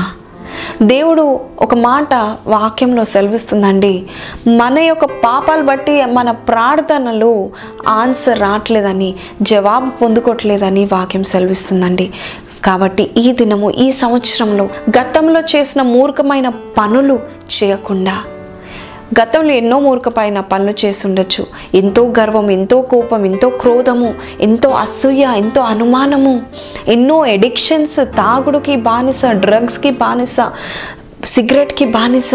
దేవుడు 0.82 1.24
ఒక 1.60 1.74
మాట 1.74 2.14
వాక్యంలో 2.46 3.02
సెలవిస్తుందండి 3.04 3.92
మన 4.60 4.78
యొక్క 4.78 5.04
పాపాలు 5.24 5.62
బట్టి 5.62 5.94
మన 6.18 6.30
ప్రార్థనలు 6.30 7.32
ఆన్సర్ 7.88 8.40
రావట్లేదని 8.40 9.10
జవాబు 9.42 9.90
పొందుకోవట్లేదని 10.00 10.84
వాక్యం 10.92 11.24
సెలవిస్తుందండి. 11.24 12.06
కాబట్టి 12.64 13.04
ఈ 13.16 13.32
దినము 13.32 13.70
ఈ 13.70 13.86
సంవత్సరంలో 13.92 14.64
గతంలో 14.98 15.40
చేసిన 15.52 15.82
మూర్ఖమైన 15.82 16.48
పనులు 16.78 17.16
చేయకుండా 17.54 18.14
గతంలో 19.14 19.52
ఎన్నో 19.52 19.80
మూర్ఖపైన 19.80 20.40
పనులు 20.40 20.72
చేసి 20.84 21.06
ఎంతో 21.74 22.02
గర్వం 22.18 22.50
ఎంతో 22.50 22.82
కోపం 22.82 23.24
ఎంతో 23.24 23.48
క్రోధము 23.48 24.14
ఎంతో 24.40 24.70
అసూయ 24.70 25.22
ఎంతో 25.36 25.60
అనుమానము 25.62 26.42
ఎన్నో 26.88 27.26
ఎడిక్షన్స్ 27.26 27.96
తాగుడుకి 27.96 28.76
బానిస 28.76 29.24
డ్రగ్స్కి 29.26 29.90
బానిస 29.90 30.40
సిగరెట్కి 31.24 31.84
బానిస 31.84 32.34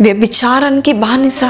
వ్యభిచారానికి 0.00 0.92
బానిస. 0.92 1.44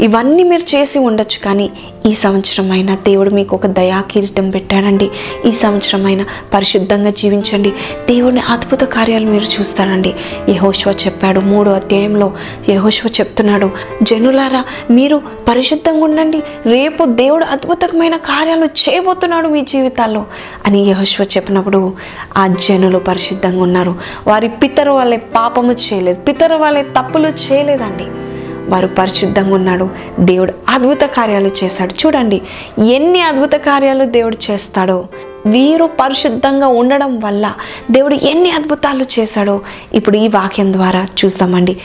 ఇవన్నీ 0.00 0.42
మీరు 0.42 0.76
చేసి 0.76 0.98
ఉండొచ్చు 0.98 1.44
కానీ 1.44 1.70
ఈ 2.06 2.12
సంవత్సరమైనా 2.12 2.94
దేవుడు 2.94 3.30
మీకు 3.30 3.56
ఒక 3.56 3.66
దయా 3.66 4.00
కిరీటం 4.00 4.50
పెట్టాడండి. 4.50 5.10
ఈ 5.46 5.52
సంవత్సరమైనా 5.52 6.24
పరిశుద్ధంగా 6.54 7.10
జీవించండి. 7.10 7.70
దేవుడిని 8.08 8.40
అద్భుత 8.40 8.80
కార్యాలు 8.80 9.26
మీరు 9.26 9.44
చూస్తారండి. 9.44 10.14
యహోశ్వ 10.48 10.90
చెప్పాడు 10.90 11.40
మూడో 11.40 11.70
అధ్యాయంలో 11.70 12.32
యహోశ్వ 12.68 13.08
చెప్తున్నాడు 13.20 13.70
జనులారా 14.02 14.64
మీరు 14.90 15.22
పరిశుద్ధంగా 15.48 16.04
ఉండండి. 16.04 16.42
రేపు 16.66 17.04
దేవుడు 17.04 17.44
అద్భుతమైన 17.44 18.16
కార్యాలు 18.16 18.64
చేయబోతున్నాడు 18.64 19.48
మీ 19.48 19.60
జీవితాల్లో 19.60 20.26
అని 20.66 20.82
యహోశ్వ 20.82 21.24
చెప్పినప్పుడు 21.24 21.92
ఆ 22.36 22.46
జనులు 22.46 22.98
పరిశుద్ధంగా 22.98 23.62
ఉన్నారు. 23.62 23.94
వారి 24.26 24.48
పితరు 24.48 24.90
వాళ్ళే 24.90 25.16
పాపము 25.16 25.72
చేయలేదు. 25.72 26.20
పితరు 26.20 26.54
వాళ్ళే 26.54 26.82
తప్పులు 26.82 27.28
చేయలేదండి. 27.28 28.29
వారు 28.70 28.86
పరిశుద్ధంగా 28.86 29.54
ఉన్నాడు. 29.54 29.88
దేవుడు 30.20 30.52
అద్భుత 30.68 31.00
కార్యాలు 31.00 31.50
చేశాడు. 31.64 32.06
చూడండి 32.06 32.42
ఎన్ని 32.78 33.22
అద్భుత 33.22 33.52
కార్యాలు 33.52 34.04
దేవుడు 34.04 34.38
చేస్తాడో. 34.50 35.06
వీరు 35.46 35.90
పరిశుద్ధంగా 36.00 36.68
ఉండడం 36.68 37.20
వల్ల 37.20 37.54
దేవుడు 37.90 38.14
ఎన్ని 38.14 38.50
అద్భుతాలు 38.50 39.04
చేశాడో 39.18 39.60
ఇప్పుడు 39.94 40.16
ఈ 40.16 40.28
వాక్యం 40.28 40.72
ద్వారా 40.72 41.06
చూస్తామండి. 41.24 41.76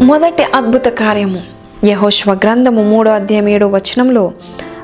మొదటి 0.00 0.42
అద్భుత 0.42 0.86
కార్యము 0.86 1.42
యహోశ్వ 1.84 2.32
గ్రంథము 2.32 2.82
మూడో 2.82 3.10
అధ్యాయం 3.10 3.48
ఏడో 3.48 3.66
వచనంలో 3.68 4.32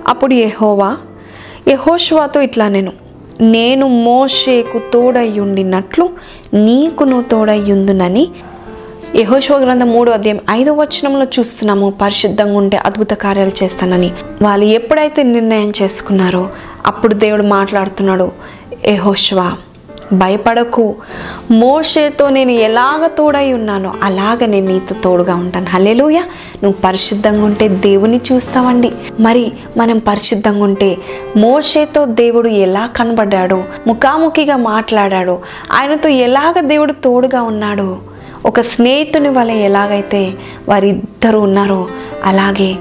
అప్పుడు 0.09 0.35
యహోవా 0.35 0.97
యహోష్వాతో 1.69 2.41
ఇట్లా 2.41 2.69
నేను 2.69 2.93
నేను 3.41 3.89
మోషేకు 3.89 4.81
తోడయ్యుండినట్లు 4.93 6.11
నీకును 6.55 7.23
తోడయ్యుందునని 7.23 8.29
యహోశివ 9.17 9.57
గ్రంథం 9.57 9.91
మూడో 9.93 10.13
అధ్యాయం 10.13 10.41
ఐదో 10.51 10.73
వచనంలో 10.73 11.27
చూస్తున్నాము. 11.39 11.91
పరిశుద్ధంగా 11.91 12.59
ఉంటే 12.59 12.77
అద్భుత 12.77 13.11
కార్యాలు 13.11 13.65
చేస్తానని. 13.65 14.13
వాళ్ళు 14.43 14.67
ఎప్పుడైతే 14.67 15.23
నిర్ణయం 15.23 15.73
చేసుకున్నారో 15.83 16.49
అప్పుడు 16.87 17.15
దేవుడు 17.15 17.43
మాట్లాడుతున్నాడు 17.43 18.33
యహోశివ 18.87 19.53
భయపడకు. 20.13 20.97
మోషేతో 21.51 22.29
నేను 22.29 22.51
ఎలాగ 22.51 23.07
తోడై 23.07 23.53
ఉన్నానో 23.53 23.95
అలాగ 24.03 24.47
నేను 24.47 24.67
నీతో 24.67 24.97
తోడుగా 25.05 25.35
ఉంటాను. 25.35 25.67
హల్లెలూయ. 25.71 26.19
నువ్వు 26.63 26.75
పరిశుద్ధంగా 26.85 27.45
ఉంటే 27.45 27.69
దేవుని 27.69 28.21
చూస్తావండి. 28.33 28.93
మరి 29.21 29.53
మనం 29.77 29.99
పరిశుద్ధంగా 29.99 30.65
ఉంటే 30.65 30.97
మోషేతో 31.37 32.05
దేవుడు 32.05 32.49
ఎలా 32.49 32.87
కనబడ్డాడో 32.87 33.65
ముఖాముఖిగా 33.87 34.57
మాట్లాడాడో 34.57 35.39
ఆయనతో 35.73 36.09
ఎలాగ 36.09 36.61
దేవుడు 36.61 36.93
తోడుగా 36.93 37.43
ఉన్నాడో 37.43 37.99
ఒక 38.47 38.61
స్నేహితుని 38.61 39.29
వల్ల 39.29 39.51
ఎలాగైతే 39.51 40.33
వారిద్దరు 40.69 41.39
ఉన్నారో 41.39 41.89
అలాగే 42.25 42.77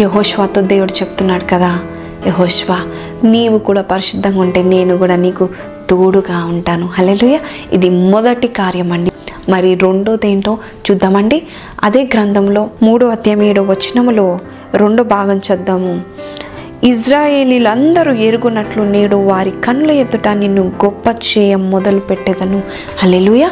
యహోష్వాతో 0.00 0.60
దేవుడు 0.60 0.92
చెప్తున్నాడు 0.92 1.44
కదా 1.50 1.78
యహోష్వా 2.26 2.80
నీవు 3.24 3.58
కూడా 3.58 3.82
పరిశుద్ధంగా 3.82 4.40
ఉంటే 4.40 4.62
నేను 4.62 4.98
కూడా 4.98 5.16
నీకు 5.16 5.48
తోడుగా 5.92 6.40
ఉంటాను. 6.44 6.86
హలెలుయ 6.98 7.38
ఇది 7.72 7.90
మొదటి 8.12 8.48
కార్యం 8.60 8.92
అండి 8.92 9.10
మరి 9.48 9.70
రెండోది 9.74 10.28
ఏంటో 10.30 10.52
చూద్దామండి. 10.86 11.42
అదే 11.84 12.02
గ్రంథంలో 12.14 12.62
మూడో 12.82 13.06
అధ్యాయం 13.08 13.42
ఏడో 13.42 13.62
వచనములో 13.62 14.26
రెండో 14.74 15.02
భాగం 15.16 15.40
చూద్దాము. 15.50 15.94
ఇజ్రాయేలీలందరూ 16.84 18.12
ఎరుగునట్లు 18.28 18.82
నేడు 18.82 19.16
వారి 19.16 19.52
కన్నుల 19.64 19.90
ఎదుట 19.90 20.28
నిన్ను 20.28 20.62
గొప్ప 20.84 21.04
చేయం 21.08 21.70
మొదలు 21.70 22.00
పెట్టేదను 22.00 22.62
హల్లెలూయ. 22.98 23.44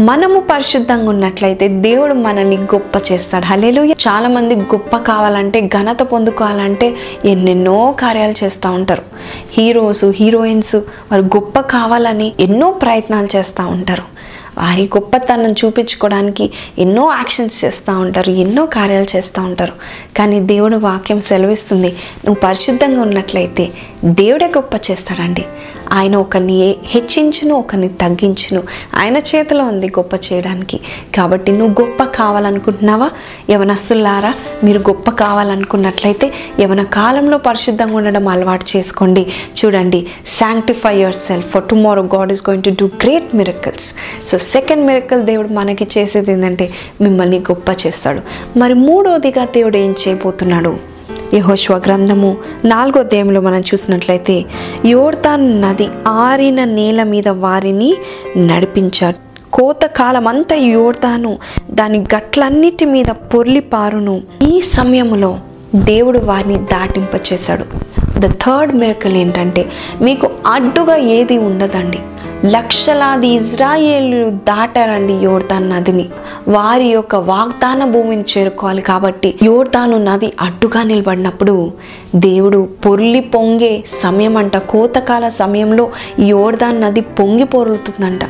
మనము 0.00 0.40
పరిశుద్ధంగా 0.40 1.08
ఉన్నట్లయితే 1.08 1.68
దేవుడు 1.68 2.14
మనల్ని 2.14 2.56
గొప్ప 2.56 3.12
చేస్తాడు. 3.12 3.44
హలేలు 3.44 3.80
చాలా 3.84 4.28
మంది 4.28 4.54
గొప్ప 4.54 4.96
కావాలంటే 4.96 5.60
ఘనత 5.60 6.02
పొందుకోవాలంటే 6.02 6.96
ఎన్నెన్నో 7.24 7.94
కార్యాలు 8.00 8.44
చేస్తూ 8.44 8.70
ఉంటారు. 8.70 9.02
హీరోస్ 9.52 10.04
హీరోయిన్స్ 10.04 10.76
వారు 10.76 11.22
గొప్ప 11.22 11.60
కావాలని 11.60 12.32
ఎన్నో 12.40 12.70
ప్రయత్నాలు 12.70 13.28
చేస్తూ 13.36 13.66
ఉంటారు. 13.66 14.02
వారి 14.58 14.82
గొప్పతనం 14.84 15.52
చూపించుకోవడానికి 15.52 16.50
ఎన్నో 16.78 17.12
యాక్షన్స్ 17.14 17.64
చేస్తూ 17.64 17.98
ఉంటారు 17.98 18.30
ఎన్నో 18.30 18.66
కార్యాలు 18.66 19.16
చేస్తూ 19.16 19.42
ఉంటారు. 19.42 19.72
కానీ 20.16 20.40
దేవుడు 20.40 20.76
వాక్యం 20.76 21.20
సెలవిస్తుంది 21.20 21.88
నువ్వు 22.24 22.40
పరిశుద్ధంగా 22.40 23.02
ఉన్నట్లయితే 23.02 23.70
దేవుడే 24.04 24.46
గొప్ప 24.46 24.74
చేస్తాడండి. 24.90 25.44
ఆయన 25.92 26.16
ఒకరిని 26.16 26.76
హెచ్చించును 26.84 27.54
ఒకరిని 27.54 27.88
తగ్గించును. 27.88 28.62
ఆయన 28.94 29.16
చేతిలో 29.16 29.64
ఉంది 29.64 29.86
గొప్ప 29.86 30.14
చేయడానికి. 30.14 30.80
కాబట్టి 31.14 31.52
నువ్వు 31.52 31.82
గొప్ప 31.82 32.04
కావాలనుకుంటున్నావా? 32.04 33.10
యవనస్తులారా 33.50 34.34
మీరు 34.64 34.78
గొప్ప 34.78 35.10
కావాలనుకున్నట్లయితే 35.10 36.32
యవన 36.60 36.82
కాలంలో 36.82 37.38
పరిశుద్ధంగా 37.38 37.96
ఉండడం 37.96 38.28
అలవాటు 38.28 38.76
చేసుకోండి. 38.76 39.26
చూడండి 39.64 40.06
sanctify 40.26 40.98
yourself 41.14 41.48
for 41.48 41.64
tomorrow 41.64 42.02
God 42.02 42.32
is 42.32 42.42
going 42.50 42.64
to 42.64 42.70
do 42.70 42.86
great 42.86 43.34
miracles 43.34 43.94
so 44.26 44.38
second 44.38 44.86
miracle 44.86 45.22
దేవుడు 45.22 45.48
మనకి 45.48 45.88
చేసేది 45.98 46.32
ఏంటంటే 46.32 46.70
మిమ్మల్ని 47.00 47.38
గొప్ప 47.38 47.70
చేస్తాడు. 47.86 48.20
మరి 48.58 48.74
మూడోదిగా 48.74 49.44
దేవుడు 49.44 49.76
ఏం 49.76 49.94
చేయబోతున్నాడు? 50.08 50.93
యహోశ్వ 51.32 51.74
గ్రంథము 51.76 52.36
నాలుగో 52.64 53.02
దేములో 53.02 53.40
మనం 53.40 53.60
చూసినట్లయితే 53.60 54.44
యోర్దాన్ 54.84 55.62
నది 55.62 55.88
ఆరిన 56.06 56.64
నేల 56.64 57.02
మీద 57.02 57.28
వారిని 57.28 57.94
నడిపించాడు 58.36 59.18
కోతకాలం 59.52 60.28
అంతా 60.28 60.56
యోర్దాను 60.56 61.38
దాని 61.70 61.98
గట్లన్నిటి 61.98 62.84
మీద 62.84 63.06
పొర్లిపారును 63.06 64.22
ఈ 64.42 64.60
సమయంలో 64.60 65.38
దేవుడు 65.74 66.18
వారిని 66.18 66.56
దాటింపచేశాడు. 66.56 67.64
ద 68.18 68.26
థర్డ్ 68.42 68.72
మిరకల్ 68.76 69.16
ఏంటంటే 69.16 69.62
మీకు 70.02 70.30
అడ్డుగా 70.46 70.96
ఏది 70.96 71.38
ఉండదండి. 71.38 71.98
లక్షలాది 72.44 73.28
ఇజ్రాయేలు 73.28 74.30
దాటారండి 74.30 75.12
యోర్దాన్ 75.12 75.70
నదిని. 75.70 76.08
వారి 76.48 76.86
యొక్క 76.86 77.14
వాగ్దాన 77.14 77.84
భూమిని 77.84 78.24
చేరుకోవాలి 78.32 78.82
కాబట్టి 78.82 79.34
యోర్దాను 79.42 79.98
నది 80.04 80.32
అడ్డుగా 80.40 80.82
నిలబడినప్పుడు 80.82 81.72
దేవుడు 82.16 82.68
పొర్లి 82.86 83.20
పొంగే 83.20 83.84
సమయం 84.02 84.36
అంట 84.36 84.56
కోతకాల 84.56 85.28
సమయంలో 85.28 85.90
యోర్దాన్ 86.20 86.80
నది 86.80 87.00
పొంగి 87.00 87.44
పొరులుతుందంట. 87.44 88.20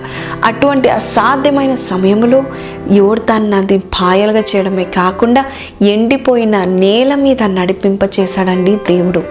అటువంటి 0.44 0.88
అసాధ్యమైన 0.88 1.74
సమయంలో 1.74 2.44
యోర్దాన్ 2.92 3.50
నది 3.50 3.78
పాయలుగా 3.78 4.40
చేయడమే 4.40 4.84
కాకుండా 4.84 5.44
ఎండిపోయిన 5.82 6.64
నేల 6.64 7.14
మీద 7.14 7.42
నడిపింప 7.42 8.00
చేశాడండి 8.20 8.76
దేవుడు. 8.76 9.22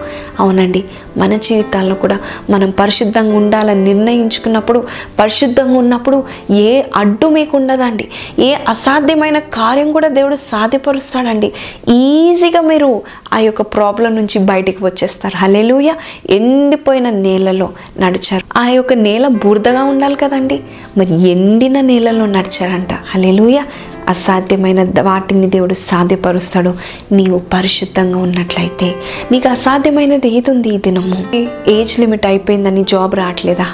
అవునండి. 0.44 0.84
మన 1.16 1.36
జీవితాల్లో 1.36 1.94
కూడా 1.94 2.18
మనం 2.50 2.70
పరిశుద్ధంగా 2.70 3.36
ఉండాలని 3.36 3.84
నిర్ణయించుకున్నప్పుడు 3.84 4.80
పరిశుద్ధంగా 5.18 5.78
ఉన్నప్పుడు 5.78 6.18
ఏ 6.50 6.82
అడ్డు 6.96 7.26
మీకు 7.26 7.56
ఉండదండి. 7.56 8.08
ఏ 8.38 8.54
అసాధ్యమైన 8.68 9.38
కార్యం 9.38 9.92
కూడా 9.92 10.08
దేవుడు 10.08 10.36
సాధ్యపరుస్తాడండి. 10.36 11.52
ఈజీగా 11.88 12.60
మీరు 12.60 13.02
ఆ 13.32 13.38
యొక్క 13.38 13.62
ప్రాబ్లం 13.62 14.14
నుంచి 14.16 14.38
బయటికి 14.38 14.84
వచ్చేస్తారు. 14.84 15.36
హలెలుయ 15.36 15.92
ఎండిపోయిన 16.30 17.10
నేలలో 17.10 17.68
నడిచారు. 18.00 18.58
ఆ 18.58 18.66
యొక్క 18.68 18.92
నేల 18.92 19.26
బురదగా 19.28 19.82
ఉండాలి 19.82 20.14
కదండి. 20.14 20.60
మరి 20.96 21.28
ఎండిన 21.30 21.80
నేలలో 21.80 22.26
నడిచారంట. 22.26 22.92
హలెలుయ 22.92 23.58
అసాధ్యమైన 24.08 25.00
వాటిని 25.02 25.46
దేవుడు 25.46 25.74
సాధ్యపరుస్తాడు. 25.74 26.74
నీవు 27.12 27.42
పరిశుద్ధంగా 27.52 28.18
ఉన్నట్లయితే 28.18 28.94
నీకు 29.32 29.48
అసాధ్యమైనది 29.48 30.28
ఏది 30.28 30.50
ఉంది 30.50 30.68
ఈ 30.68 30.78
దినము? 30.78 31.36
ఏజ్ 31.70 32.00
లిమిట్ 32.00 32.26
అయిపోయిందని 32.26 32.84
జాబ్ 32.84 33.14
రావట్లేదా? 33.14 33.66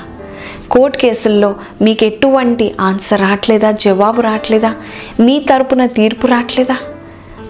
కోర్టు 0.71 0.99
కేసుల్లో 0.99 1.55
మీకు 1.83 2.05
ఎటువంటి 2.05 2.75
ఆన్సర్ 2.81 3.21
రావట్లేదా? 3.21 3.71
జవాబు 3.71 4.21
రావట్లేదా? 4.21 4.75
మీ 5.21 5.47
తరపున 5.51 5.87
తీర్పు 5.87 6.27
రావట్లేదా? 6.27 6.77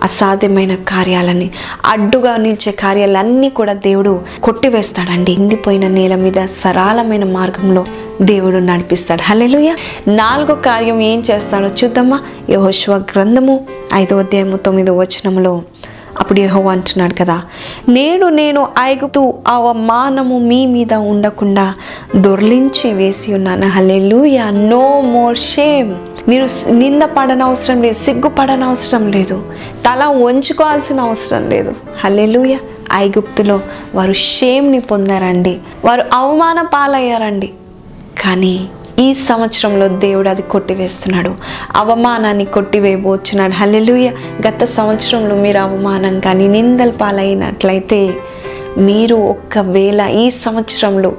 అసాధ్యమైన 0.03 0.75
కార్యాలని 0.75 1.51
అడ్డుగా 1.85 2.37
నిలిచే 2.37 2.73
కార్యాలన్నీ 2.73 3.49
కూడా 3.49 3.73
దేవుడు 3.73 4.23
కొట్టివేస్తాడండి. 4.43 5.33
ఎండిపోయిన 5.33 5.89
నేల 5.89 6.15
మీద 6.15 6.47
సరళమైన 6.47 7.25
మార్గంలో 7.25 7.85
దేవుడు 8.23 8.57
నడిపిస్తాడు. 8.57 9.23
హలెలుయ 9.23 9.75
నాలుగో 10.09 10.55
కార్యం 10.55 11.01
ఏం 11.01 11.23
చేస్తాడో 11.31 11.67
చూద్దామా? 11.67 12.21
యహోశ్వ 12.51 12.97
గ్రంథము 12.97 13.67
ఐదో 13.95 14.19
అధ్యాయము 14.19 14.57
తొమ్మిదో 14.57 14.97
వచనంలో 14.97 15.63
అప్పుడు 16.21 16.41
యహో 16.41 16.63
అంటున్నాడు 16.69 17.15
కదా 17.15 17.43
నేడు 17.89 18.27
నేను 18.27 18.69
ఐగుతూ 18.79 19.35
అవమానము 19.47 20.39
మీ 20.39 20.67
మీద 20.67 20.95
ఉండకుండా 20.95 21.75
దొర్లించి 22.17 22.93
వేసి 22.93 23.35
ఉన్నాను. 23.35 23.69
హల్లెలూయ. 23.69 24.39
నో 24.51 25.01
మోర్ 25.01 25.39
షేమ్ 25.39 25.95
మీరు 26.29 26.73
నింద 26.73 27.03
పడనవసరం 27.03 27.83
లేదు 27.83 27.95
సిగ్గుపడనవసరం 27.95 29.13
లేదు 29.13 29.45
తల 29.87 30.05
వంచుకోవాల్సిన 30.05 31.01
అవసరం 31.01 31.49
లేదు. 31.49 31.75
హల్లెలూయ. 32.05 32.57
ఐగుప్తులో 32.93 33.61
వారు 33.95 34.13
షేమ్ని 34.13 34.81
పొందారండి 34.81 35.59
వారు 35.85 36.03
అవమాన 36.13 36.63
పాలయ్యారండి. 36.75 37.51
కానీ 38.25 38.69
ఈ 39.01 39.15
సంవత్సరంలో 39.15 39.89
దేవుడు 39.89 40.29
అది 40.29 40.43
కొట్టివేస్తున్నాడు. 40.43 41.35
అవమానాన్ని 41.77 42.45
కొట్టివేయబోచున్నాడు. 42.45 43.53
హల్లెలూయ. 43.53 44.11
గత 44.49 44.65
సంవత్సరంలో 44.65 45.35
మీరు 45.35 45.59
అవమానం 45.59 46.21
కానీ 46.21 46.49
నిందల 46.49 46.91
పాలైనట్లయితే 46.91 48.15
మీరు 48.79 49.15
ఒక్కవేళ 49.15 50.03
ఈ 50.03 50.31
సంవత్సరంలో 50.31 51.13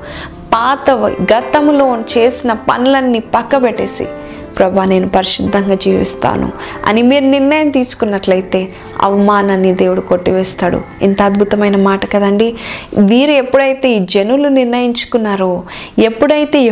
పాత 0.53 0.91
గతంలో 1.33 1.97
చేసిన 2.17 2.53
పనులన్నీ 2.53 3.19
పక్కబెట్టేసి 3.19 4.07
ప్రభా 4.57 4.85
నేను 4.85 5.09
పరిశుద్ధంగా 5.09 5.75
జీవిస్తాను 5.75 6.51
అని 6.85 7.01
మీరు 7.01 7.25
నిర్ణయం 7.25 7.69
తీసుకున్నట్లయితే 7.69 8.69
అవమానాన్ని 9.01 9.73
దేవుడు 9.73 10.01
కొట్టివేస్తాడు. 10.01 10.81
ఎంత 11.01 11.21
అద్భుతమైన 11.21 11.75
మాట 11.75 12.11
కదండి. 12.11 12.55
వీరు 12.97 13.31
ఎప్పుడైతే 13.31 13.89
ఈ 13.89 13.99
జనులు 13.99 14.47
నిర్ణయించుకున్నారో 14.47 15.63
ఎప్పుడైతే 15.99 16.61
ఈ 16.63 16.71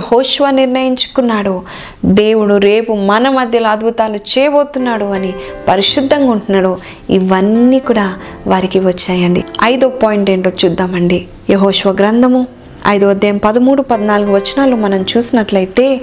నిర్ణయించుకున్నాడో 0.49 1.61
దేవుడు 2.05 2.57
రేపు 2.57 2.93
మన 2.93 3.29
మధ్యలో 3.29 3.69
అద్భుతాలు 3.69 4.15
చేయబోతున్నాడు 4.15 5.05
అని 5.05 5.33
పరిశుద్ధంగా 5.67 6.31
ఉంటున్నాడు 6.31 6.77
ఇవన్నీ 7.09 7.79
కూడా 7.79 8.13
వారికి 8.47 8.79
వచ్చాయండి. 8.79 9.43
ఐదో 9.63 9.89
పాయింట్ 9.89 10.29
ఏంటో 10.29 10.51
చూద్దామండి. 10.65 11.25
యహోష్వ 11.49 11.91
గ్రంథము 11.91 12.47
ఐదో 12.87 13.09
అధ్యాయం 13.09 13.37
పదమూడు 13.37 13.81
పద్నాలుగు 13.81 14.31
వచనాలు 14.33 14.75
మనం 14.75 15.01
చూసినట్లయితే 15.01 16.01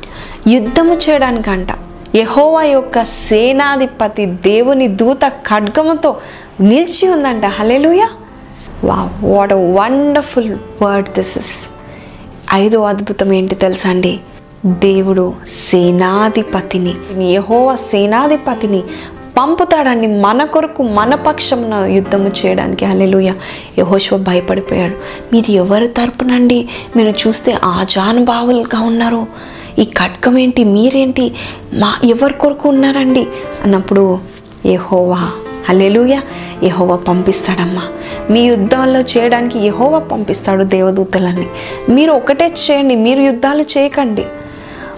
యుద్ధము 0.48 0.94
చేయడానికంట. 0.94 1.68
యహోవా 2.14 2.62
యొక్క 2.62 3.04
సేనాధిపతి 3.04 4.26
దేవుని 4.26 4.88
దూత 4.88 5.28
ఖడ్గముతో 5.28 6.16
నిలిచి 6.60 7.08
ఉందంట. 7.08 7.46
Hallelujah 7.46 8.06
wha 8.84 9.10
what 9.22 9.52
a 9.52 9.56
wonderful 9.56 10.56
word 10.82 11.08
this 11.08 11.38
is 11.38 11.70
ఐదో 12.52 12.82
అద్భుతం 12.82 13.32
ఏంటి 13.32 13.54
తెలుసా 13.54 13.90
అండి 13.90 14.20
దేవుడు 14.66 15.34
సేనాధిపతిని 15.48 16.94
యహోవ 17.20 17.76
సేనాధిపతిని 17.76 18.82
పంపుతాడండి 19.36 20.06
మన 20.06 20.44
కొరకు 20.44 20.82
మన 20.82 21.14
పక్షంన 21.14 21.74
యుద్ధము 21.74 22.28
చేయడానికి. 22.28 22.84
హల్లెలూయ. 22.84 23.30
యహోశివ 23.78 24.18
భయపడిపోయాడు. 24.18 24.94
మీరు 25.32 25.50
ఎవరి 25.50 25.88
తరపునండి? 25.88 26.68
మీరు 26.96 27.28
చూస్తే 27.28 27.58
ఆజానుభావులుగా 27.64 28.80
ఉన్నారు. 28.80 29.26
ఈ 29.78 29.84
ఖడ్గం 29.84 30.38
ఏంటి? 30.38 30.64
మీరేంటి? 30.64 31.34
మా 31.74 31.94
ఎవరి 32.04 32.34
కొరకు 32.34 32.68
ఉన్నారండి? 32.68 33.26
అన్నప్పుడు 33.64 34.18
యహోవా 34.66 35.30
హల్లెలూయ 35.68 36.20
యహోవా 36.62 36.96
పంపిస్తాడమ్మా. 36.96 37.82
మీ 38.30 38.40
యుద్ధాల్లో 38.40 39.00
చేయడానికి 39.00 39.58
యహోవా 39.58 39.98
పంపిస్తాడు 39.98 40.64
దేవదూతలని 40.64 41.46
మీరు 41.88 42.12
ఒకటే 42.12 42.46
చేయండి 42.46 42.96
మీరు 42.96 43.20
యుద్ధాలు 43.20 43.62
చేయకండి. 43.62 44.24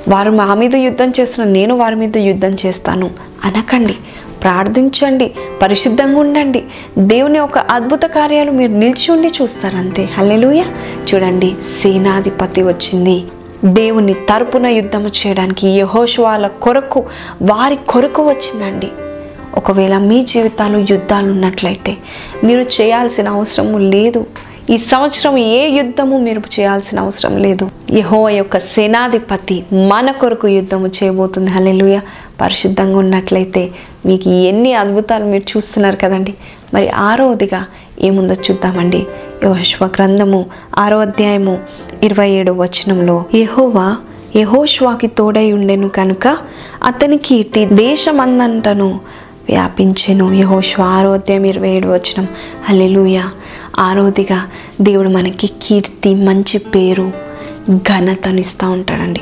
వారు 0.08 0.30
మా 0.30 0.54
మీద 0.54 0.76
యుద్ధం 0.76 1.12
చేస్తున్న 1.20 1.50
నేను 1.50 1.76
వారి 1.76 1.96
మీద 1.96 2.18
యుద్ధం 2.18 2.56
చేస్తాను. 2.66 3.10
అనకండి. 3.44 3.94
ప్రార్థించండి 4.42 5.34
పరిశుద్ధంగా 5.62 6.20
ఉండండి. 6.20 6.64
దేవుని 6.98 7.38
ఒక 7.38 7.58
అద్భుత 7.58 8.02
కార్యాలు 8.02 8.50
మీరు 8.50 8.72
నిలిచి 8.72 9.12
ఉండి 9.12 9.30
చూస్తారంతే. 9.42 10.04
హల్లెలూయ. 10.04 10.62
చూడండి 11.14 11.54
సేనాధిపతి 11.62 12.62
వచ్చింది. 12.62 13.24
దేవుని 13.64 14.14
తరపున 14.14 14.66
యుద్ధము 14.66 15.08
చేయడానికి 15.08 15.68
యహోషువాల 15.68 16.46
కొరకు 16.46 17.04
వారి 17.42 17.78
కొరకు 17.88 18.22
వచ్చిందండి. 18.28 18.88
ఒకవేళ 19.54 19.98
మీ 19.98 20.22
జీవితాలు 20.22 20.86
యుద్ధాలు 20.90 21.30
ఉన్నట్లయితే 21.30 21.96
మీరు 22.44 22.60
చేయాల్సిన 22.60 23.28
అవసరము 23.28 23.78
లేదు. 23.78 24.26
ఈ 24.70 24.76
సంవత్సరం 24.76 25.38
ఏ 25.38 25.68
యుద్ధము 25.68 26.18
మీరు 26.18 26.40
చేయాల్సిన 26.40 27.00
అవసరం 27.00 27.36
లేదు. 27.36 27.70
యహో 27.92 28.28
యొక్క 28.28 28.58
సేనాధిపతి 28.58 29.64
మన 29.72 30.10
కొరకు 30.10 30.48
యుద్ధము 30.48 30.86
చేయబోతుంది. 30.86 31.50
హలెలుయ 31.50 32.00
పరిశుద్ధంగా 32.40 32.98
ఉన్నట్లయితే 32.98 33.70
మీకు 34.06 34.30
ఎన్ని 34.30 34.72
అద్భుతాలు 34.74 35.24
మీరు 35.24 35.42
చూస్తున్నారు 35.56 35.96
కదండి. 35.96 36.34
మరి 36.74 36.88
ఆరోదిగా 36.88 37.64
ఏముందో 38.02 38.34
చూద్దామండి. 38.34 39.06
యహోష్వ 39.44 39.86
గ్రంథము 39.86 40.46
ఆరో 40.78 40.98
అధ్యాయము 40.98 41.58
ఇరవై 42.02 42.30
ఏడు 42.30 42.52
వచనంలో 42.52 43.24
యహోవా 43.34 43.96
యహోష్వాకి 44.36 45.06
తోడై 45.06 45.52
ఉండెను 45.52 45.88
కనుక 45.88 46.36
అతని 46.84 47.16
కీర్తి 47.16 47.64
దేశమందంటను 47.64 49.00
వ్యాపించెను. 49.48 50.32
యహోషు 50.32 50.82
ఆరోధ్యం 50.82 51.44
ఇరవై 51.44 51.68
ఏడు 51.68 51.88
వచనం. 51.88 52.28
హల్లెలూయ. 52.64 53.20
ఆరోధిగా 53.78 54.46
దేవుడు 54.80 55.08
మనకి 55.08 55.50
కీర్తి 55.62 56.14
మంచి 56.14 56.58
పేరు 56.58 57.28
ఘనతను 57.70 58.40
ఇస్తూ 58.40 58.70
ఉంటాడండి. 58.70 59.20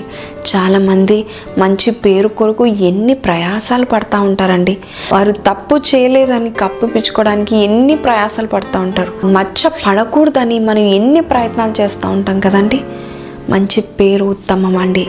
చాలామంది 0.57 1.27
మంచి 1.59 1.91
పేరు 1.91 2.29
కొరకు 2.29 2.67
ఎన్ని 2.67 3.15
ప్రయాసాలు 3.15 3.85
పడతా 3.85 4.21
ఉంటారండి. 4.21 4.79
వారు 5.13 5.33
తప్పు 5.33 5.77
చేయలేదని 5.77 6.51
కప్పిపించుకోవడానికి 6.51 7.57
ఎన్ని 7.57 7.97
ప్రయాసాలు 7.97 8.47
పడుతూ 8.47 8.81
ఉంటారు. 8.81 9.27
మచ్చ 9.27 9.69
పడకూడదని 9.87 10.59
మనం 10.59 10.79
ఎన్ని 10.79 11.21
ప్రయత్నాలు 11.21 11.83
చేస్తూ 11.83 12.09
ఉంటాం 12.09 12.41
కదండి. 12.41 12.81
మంచి 13.51 13.81
పేరు 13.81 14.25
ఉత్తమం 14.25 14.77
అండి. 14.77 15.07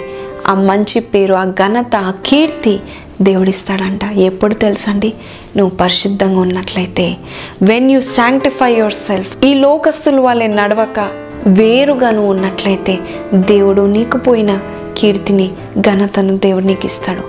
ఆ 0.48 0.54
మంచి 0.54 1.00
పేరు 1.00 1.34
ఆ 1.34 1.46
ఘనత 1.46 1.96
ఆ 1.96 2.12
కీర్తి 2.26 2.80
దేవుడిస్తాడంట. 3.22 4.04
ఎప్పుడు 4.04 4.54
తెలుసండి? 4.54 5.14
నువ్వు 5.58 5.78
పరిశుద్ధంగా 5.78 6.40
ఉన్నట్లయితే. 6.40 7.18
When 7.62 7.92
you 7.92 8.00
sanctify 8.00 8.74
your 8.74 8.94
self 8.94 9.46
ఈ 9.46 9.54
లోకస్తులు 9.54 10.22
వాళ్ళే 10.22 10.48
నడవక 10.48 11.10
వేరుగా 11.48 12.12
నువ్వు 12.12 12.32
ఉన్నట్లయితే 12.32 12.98
దేవుడు 13.34 13.82
నీకు 13.82 14.18
పోయిన 14.18 14.60
కీర్తిని 14.98 15.50
ఘనతను 15.80 16.38
దేవుడు 16.38 16.66
నీకు 16.66 16.86
ఇస్తాడు. 16.86 17.22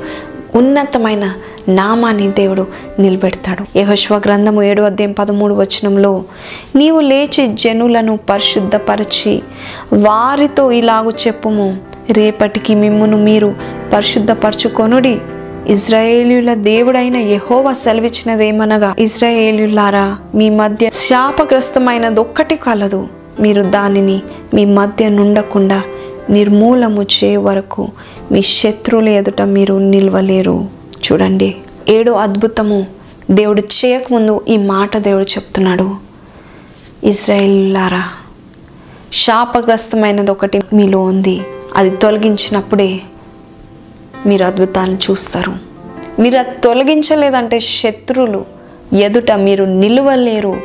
ఉన్నతమైన 0.58 1.34
నామాన్ని 1.68 2.28
దేవుడు 2.28 2.66
నిలబెడతాడు. 2.98 3.78
యహోశ్వ 3.78 4.16
గ్రంథము 4.16 4.62
ఏడు 4.62 4.82
అధ్యాయం 4.82 5.12
పదమూడు 5.12 5.54
వచనంలో 5.54 6.24
నీవు 6.76 7.00
లేచి 7.00 7.46
జనులను 7.46 8.16
పరిశుద్ధపరిచి 8.16 9.42
వారితో 9.92 10.72
ఇలాగు 10.72 11.10
చెప్పుము. 11.10 11.78
రేపటికి 12.10 12.74
మిమ్మును 12.74 13.16
మీరు 13.16 13.54
పరిశుద్ధపరచుకొనుడి. 13.92 15.18
ఇజ్రాయేలుల 15.68 16.54
దేవుడైన 16.54 17.16
యెహోవా 17.16 17.72
సెలవిచ్చినదేమనగా 17.72 18.94
ఇజ్రాయేలులారా 18.98 20.18
మీ 20.34 20.50
మధ్య 20.50 20.90
శాపగ్రస్తమైనది 20.90 22.20
ఒక్కటి 22.20 22.56
కలదు. 22.56 23.08
మీరు 23.40 23.62
దానిని 23.62 24.22
మీ 24.54 24.64
మధ్య 24.64 25.08
నుండకుండా 25.08 25.82
నిర్మూలము 26.30 27.02
చే 27.02 27.36
వరకు 27.36 27.88
మీ 28.32 28.42
శత్రువుల 28.42 29.08
ఎదుట 29.08 29.42
మీరు 29.42 29.74
నిల్వలేరు. 29.74 30.66
చూడండి 31.04 31.54
ఏడో 31.88 32.12
అద్భుతము. 32.12 32.86
దేవుడు 33.30 33.60
చేయకముందు 33.60 34.44
ఈ 34.48 34.56
మాట 34.56 34.96
దేవుడు 34.96 35.24
చెప్తున్నాడు. 35.24 35.90
ఇజ్రాయేలులారా 37.04 38.02
శాపగ్రస్తమైనది 39.12 40.30
ఒకటి 40.30 40.60
మీలో 40.72 41.02
ఉంది. 41.02 41.40
అది 41.76 41.90
తొలగించినప్పుడే 41.90 43.00
మీరు 44.26 44.44
అద్భుతాలను 44.44 44.98
చూస్తారు. 45.10 45.52
మీరు 46.18 46.38
అది 46.38 46.50
తొలగించలేదంటే 46.50 47.60
శత్రువులు 47.60 48.46
ఎదుట 48.92 49.32
మీరు 49.32 49.64
నిలువలేరు 49.64 50.60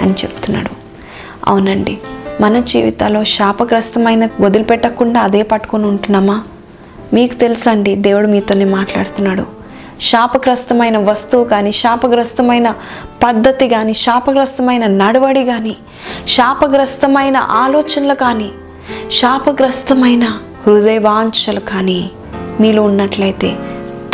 అని 0.00 0.12
చెప్తున్నాడు. 0.12 0.70
అవునండి 1.46 1.98
మన 2.40 2.60
జీవితాల్లో 2.60 3.24
శాపగ్రస్తమైన 3.24 4.28
వదిలిపెట్టకుండా 4.40 5.20
అదే 5.20 5.42
పట్టుకొని 5.42 5.86
ఉంటున్నామా? 5.86 6.44
మీకు 7.12 7.34
తెలుసండి 7.34 7.96
దేవుడు 7.96 8.26
మీతోనే 8.26 8.64
మాట్లాడుతున్నాడు. 8.64 9.64
శాపగ్రస్తమైన 10.00 10.98
వస్తువు 10.98 11.44
కానీ 11.44 11.72
శాపగ్రస్తమైన 11.72 12.74
పద్ధతి 13.24 13.68
కానీ 13.68 13.94
శాపగ్రస్తమైన 13.94 14.86
నడవడి 14.86 15.44
కానీ 15.44 15.76
శాపగ్రస్తమైన 16.28 17.36
ఆలోచనలు 17.36 18.14
కానీ 18.14 18.50
శాపగ్రస్తమైన 19.10 20.24
హృదయవాంఛలు 20.66 21.60
కానీ 21.60 22.10
మీలో 22.60 22.82
ఉన్నట్లయితే 22.82 23.56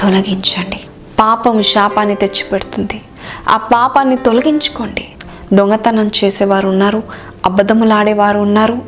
తొలగించండి. 0.00 0.80
పాపం 1.18 1.62
శాపాన్ని 1.62 2.14
తెచ్చిపెడుతుంది. 2.14 3.00
ఆ 3.48 3.56
పాపాన్ని 3.56 4.16
తొలగించుకోండి. 4.16 5.08
దొంగతనం 5.52 6.10
చేసేవారు 6.24 6.68
ఉన్నారు 6.68 7.02
అబద్ధములాడేవారు 7.46 8.38
ఉన్నారు 8.38 8.78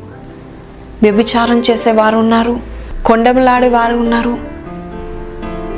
వ్యభిచారం 1.02 1.58
చేసేవారు 1.70 2.18
ఉన్నారు 2.18 2.60
కొండములాడేవారు 3.06 3.96
ఉన్నారు 3.96 4.38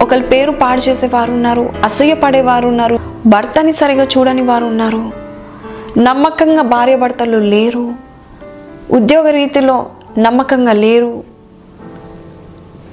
ఒకరి 0.02 0.20
పేరు 0.20 0.52
పాడు 0.52 0.80
చేసేవారు 0.80 1.32
ఉన్నారు 1.32 1.72
అసూయపడేవారు 1.84 2.66
ఉన్నారు 2.68 2.98
భర్తని 3.26 3.72
సరిగా 3.72 4.04
చూడని 4.04 4.42
వారు 4.42 4.64
ఉన్నారు 4.64 5.12
నమ్మకంగా 5.98 6.62
భార్య 6.62 6.96
భర్తలు 6.96 7.38
లేరు 7.38 7.94
ఉద్యోగ 8.90 9.30
రీతిలో 9.30 9.86
నమ్మకంగా 10.18 10.72
లేరు 10.72 11.22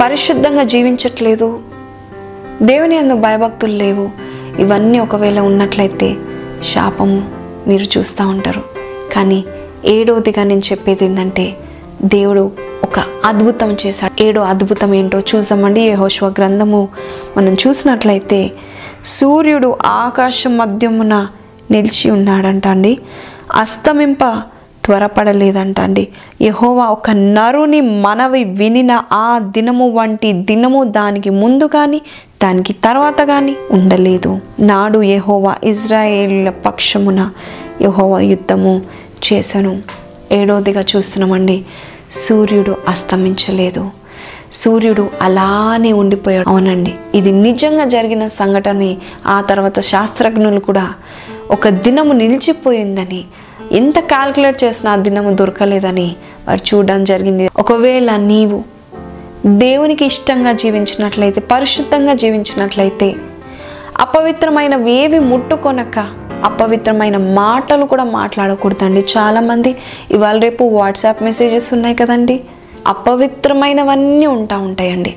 పరిశుద్ధంగా 0.02 0.64
జీవించట్లేదు. 0.64 1.60
దేవుని 2.62 2.98
అందు 2.98 3.16
భయభక్తులు 3.16 3.72
లేవు. 3.72 4.10
ఇవన్నీ 4.60 5.00
ఒకవేళ 5.00 5.40
ఉన్నట్లయితే 5.40 6.16
శాపము 6.74 7.32
మీరు 7.68 7.98
చూస్తూ 7.98 8.28
ఉంటారు. 8.28 8.64
కానీ 9.14 9.44
ఏడవదిగా 9.86 10.44
నేను 10.44 10.60
చెప్పేది 10.60 11.06
ఏంటంటే 11.06 11.58
దేవుడు 12.06 12.52
ఒక 12.84 13.04
అద్భుతం 13.26 13.78
చేశాడు. 13.86 14.24
ఏడో 14.24 14.42
అద్భుతం 14.42 14.94
ఏంటో 14.94 15.20
చూద్దామండి. 15.20 15.82
యెహోషువ 15.82 16.28
గ్రంథము 16.28 16.90
మనం 17.38 17.54
చూసినట్లయితే 17.54 18.52
సూర్యుడు 19.06 19.78
ఆకాశం 19.86 20.58
మధ్యమున 20.58 21.28
నిలిచి 21.72 22.12
ఉన్నాడంట 22.12 22.68
అండి 22.68 23.00
అస్తమింప 23.56 24.24
త్వరపడలేదంట 24.86 25.80
అండి 25.80 26.08
యహోవా 26.41 26.86
ఒక 26.86 27.10
నరుని 27.10 27.82
మనవి 27.82 28.44
వినిన 28.44 29.04
ఆ 29.12 29.39
దినము 29.39 29.89
వంటి 29.89 30.34
దినము 30.34 30.84
దానికి 30.84 31.30
ముందు 31.30 31.63
కానీ 31.63 32.02
దానికి 32.44 32.74
తర్వాత 32.74 33.22
కానీ 33.22 33.56
ఉండలేదు. 33.72 34.39
నాడు 34.60 35.02
యహోవా 35.04 35.56
ఇజ్రాయేలీల 35.63 36.50
పక్షమున 36.50 37.30
యహోవా 37.82 38.20
యుద్ధము 38.20 38.82
చేశాను 39.34 39.82
ఏడోదిగా 40.32 40.84
చూస్తున్నామండి. 40.96 41.65
సూర్యుడు 42.12 42.78
అస్తమించలేదు. 42.88 43.91
సూర్యుడు 44.52 45.10
అలానే 45.22 45.94
ఉండిపోయాడు. 45.94 46.50
అవునండి. 46.50 46.94
ఇది 47.15 47.32
నిజంగా 47.32 47.86
జరిగిన 47.86 48.28
సంఘటన. 48.28 48.96
ఆ 49.28 49.41
తర్వాత 49.41 49.80
శాస్త్రజ్ఞులు 49.80 50.60
కూడా 50.60 50.89
ఒక 51.52 51.67
దినము 51.67 52.13
నిలిచిపోయిందని 52.13 53.24
ఎంత 53.71 53.99
క్యాల్కులేట్ 53.99 54.63
చేసినా 54.63 54.91
ఆ 54.91 54.95
దినము 54.95 55.36
దొరకలేదని 55.36 56.15
వారు 56.47 56.75
చూడడం 56.75 57.03
జరిగింది. 57.03 57.49
ఒకవేళ 57.60 58.15
నీవు 58.15 58.63
దేవునికి 59.45 60.05
ఇష్టంగా 60.05 60.51
జీవించినట్లయితే 60.51 61.41
పరిశుద్ధంగా 61.41 62.13
జీవించినట్లయితే 62.13 63.15
అపవిత్రమైనవి 63.99 64.91
ఏవి 64.91 65.19
ముట్టుకొనక 65.19 65.99
అపవిత్రమైన 66.43 67.17
మాటలు 67.17 67.86
కూడా 67.86 68.03
మాట్లాడకూడదండి. 68.03 69.05
చాలామంది 69.17 69.77
ఇవాళ 70.12 70.39
రేపు 70.39 70.63
వాట్సాప్ 70.63 71.23
మెసేజెస్ 71.23 71.73
ఉన్నాయి 71.73 71.95
కదండి. 71.95 72.43
అపవిత్రమైనవన్నీ 72.88 74.25
ఉంటా 74.25 74.57
ఉంటాయండి. 74.57 75.15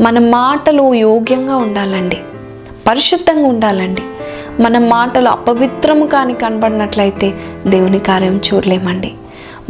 మన 0.00 0.18
మాటలు 0.18 0.94
యోగ్యంగా 0.94 1.56
ఉండాలండి. 1.56 2.16
పరిశుద్ధంగా 2.88 3.48
ఉండాలండి. 3.48 4.02
మన 4.60 4.78
మాటలు 4.78 5.28
అపవిత్రము 5.28 6.06
కాని 6.06 6.34
కనబడినట్లయితే 6.34 7.34
దేవుని 7.66 7.98
కార్యం 7.98 8.40
చూడలేమండి. 8.54 9.14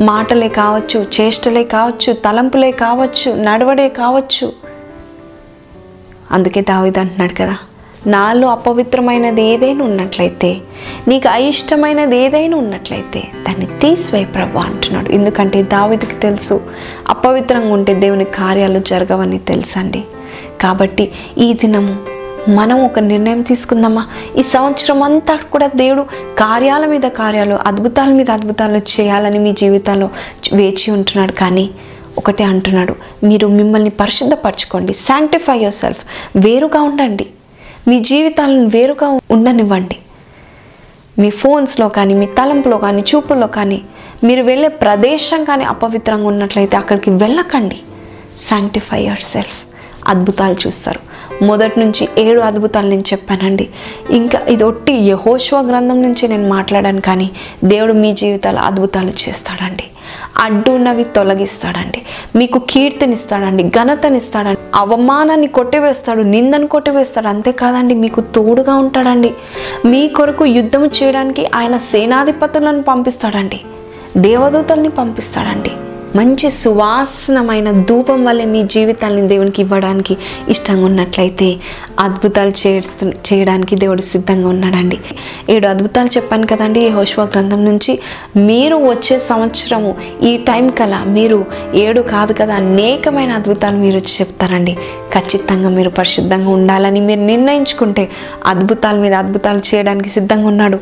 మాటలే 0.00 0.48
కావచ్చు 0.48 1.06
చేష్టలే 1.20 1.64
కావచ్చు 1.64 2.12
తలంపులే 2.12 2.70
కావచ్చు 2.70 3.42
నడవడే 3.42 3.88
కావచ్చు. 3.88 4.52
అందుకే 6.30 6.60
దావిది 6.60 7.00
అంటున్నాడు 7.00 7.32
కదా 7.32 7.56
నాలో 8.06 8.48
అపవిత్రమైనది 8.48 9.42
ఏదైనా 9.42 9.84
ఉన్నట్లయితే 9.84 10.60
నీకు 11.08 11.28
అయిష్టమైనది 11.28 12.16
ఏదైనా 12.16 12.56
ఉన్నట్లయితే 12.56 13.20
దాన్ని 13.20 13.66
తీసివేయి 13.80 14.26
ప్రభు 14.26 14.58
అంటున్నాడు. 14.58 15.08
ఎందుకంటే 15.08 15.62
దావిదికి 15.62 16.14
తెలుసు 16.14 16.60
అపవిత్రంగా 17.08 17.72
ఉంటే 17.72 17.94
దేవుని 17.94 18.24
కార్యాలు 18.24 18.78
జరగవని 18.78 19.38
తెలుసండి. 19.38 20.04
కాబట్టి 20.60 21.12
ఈ 21.38 21.52
దినము 21.52 22.15
మనం 22.48 22.84
ఒక 22.84 22.98
నిర్ణయం 22.98 23.42
తీసుకుందామా? 23.42 24.06
ఈ 24.38 24.42
సంవత్సరం 24.42 25.02
అంతా 25.02 25.36
కూడా 25.36 25.66
దేవుడు 25.66 26.02
కార్యాల 26.38 26.86
మీద 26.86 27.00
కార్యాలు 27.00 27.54
అద్భుతాల 27.54 28.08
మీద 28.08 28.30
అద్భుతాలు 28.30 28.76
చేయాలని 28.76 29.38
మీ 29.38 29.52
జీవితంలో 29.52 30.10
వేచి 30.52 30.90
ఉంటున్నాడు 30.90 31.32
కానీ 31.32 31.70
ఒకటే 32.18 32.44
అంటున్నాడు 32.44 32.96
మీరు 33.24 33.48
మిమ్మల్ని 33.48 33.90
పరిశుద్ధపరచుకోండి 33.90 34.92
శాంక్టిఫై 34.92 35.58
యువర్ 35.58 35.74
సెల్ఫ్ 35.74 35.98
వేరుగా 36.36 36.80
ఉండండి. 36.80 37.26
మీ 37.88 37.98
జీవితాలను 37.98 38.66
వేరుగా 38.66 39.20
ఉండనివ్వండి. 39.30 39.96
మీ 41.18 41.30
ఫోన్స్లో 41.30 41.88
కానీ 41.88 42.14
మీ 42.14 42.26
తలంపులో 42.26 42.78
కానీ 42.78 43.04
చూపుల్లో 43.14 43.46
కానీ 43.46 43.82
మీరు 44.24 44.42
వెళ్ళే 44.42 44.68
ప్రదేశం 44.68 45.44
కానీ 45.44 45.64
అపవిత్రంగా 45.64 46.28
ఉన్నట్లయితే 46.28 46.76
అక్కడికి 46.76 47.10
వెళ్ళకండి. 47.10 47.80
శాంక్టిఫై 48.38 49.02
యువర్ 49.02 49.20
సెల్ఫ్ 49.20 49.66
అద్భుతాలు 50.08 50.56
చూస్తారు. 50.66 51.15
మొదటి 51.42 51.80
నుంచి 51.80 52.08
ఏడు 52.18 52.40
అద్భుతాలు 52.40 52.88
నేను 52.88 53.00
చెప్పానండి. 53.00 53.68
ఇంకా 54.10 54.40
ఇది 54.48 54.64
ఒట్టి 54.64 54.92
యహోశ్వ 54.92 55.60
గ్రంథం 55.60 56.02
నుంచి 56.02 56.28
నేను 56.28 56.48
మాట్లాడాను 56.48 57.00
కానీ 57.00 57.30
దేవుడు 57.64 57.92
మీ 57.92 58.12
జీవితాలు 58.12 58.58
అద్భుతాలు 58.58 59.08
చేస్తాడండి. 59.08 59.84
అడ్డున్నవి 60.38 61.04
తొలగిస్తాడండి. 61.04 62.02
మీకు 62.36 62.58
కీర్తినిస్తాడండి 62.58 63.62
ఘనతనిస్తాడండి 63.62 64.58
అవమానాన్ని 64.74 65.46
కొట్టివేస్తాడు 65.46 66.22
నిందను 66.22 66.66
కొట్టివేస్తాడు 66.66 67.28
అంతేకాదండి 67.28 67.94
మీకు 67.94 68.20
తోడుగా 68.20 68.74
ఉంటాడండి. 68.76 69.34
మీ 69.84 70.08
కొరకు 70.08 70.44
యుద్ధం 70.44 70.86
చేయడానికి 70.86 71.46
ఆయన 71.54 71.76
సేనాధిపతులను 71.76 72.82
పంపిస్తాడండి. 72.82 73.60
దేవదూతల్ని 74.16 74.88
పంపిస్తాడండి. 74.88 75.70
మంచి 76.16 76.48
సువాసనమైన 76.50 77.68
ధూపం 77.88 78.20
వల్లే 78.24 78.44
మీ 78.54 78.62
జీవితాన్ని 78.74 79.22
దేవునికి 79.28 79.60
ఇవ్వడానికి 79.62 80.14
ఇష్టంగా 80.48 80.84
ఉన్నట్లయితే 80.84 81.48
అద్భుతాలు 82.00 82.52
చేస్తు 82.62 83.06
చేయడానికి 83.28 83.74
దేవుడు 83.76 84.02
సిద్ధంగా 84.02 84.48
ఉన్నాడండి. 84.48 84.98
ఏడు 85.50 85.66
అద్భుతాలు 85.66 86.10
చెప్పాను 86.16 86.46
కదండి 86.46 86.80
ఈ 86.86 86.88
హోష్వా 86.88 87.24
గ్రంథం 87.24 87.64
నుంచి. 87.64 87.92
మీరు 88.36 88.76
వచ్చే 88.90 89.18
సంవత్సరము 89.30 89.90
ఈ 90.22 90.32
టైం 90.36 90.68
కల 90.68 90.94
మీరు 91.06 91.38
ఏడు 91.74 92.00
కాదు 92.00 92.32
కదా 92.32 92.54
అనేకమైన 92.54 93.32
అద్భుతాలు 93.32 93.76
మీరు 93.76 93.98
చెప్తారండి. 93.98 94.74
ఖచ్చితంగా 95.14 95.68
మీరు 95.68 95.90
పరిశుద్ధంగా 95.90 96.50
ఉండాలని 96.50 97.00
మీరు 97.00 97.20
నిర్ణయించుకుంటే 97.20 98.04
అద్భుతాల 98.46 98.96
మీద 99.04 99.14
అద్భుతాలు 99.14 99.60
చేయడానికి 99.68 100.08
సిద్ధంగా 100.08 100.48
ఉన్నాడు. 100.48 100.78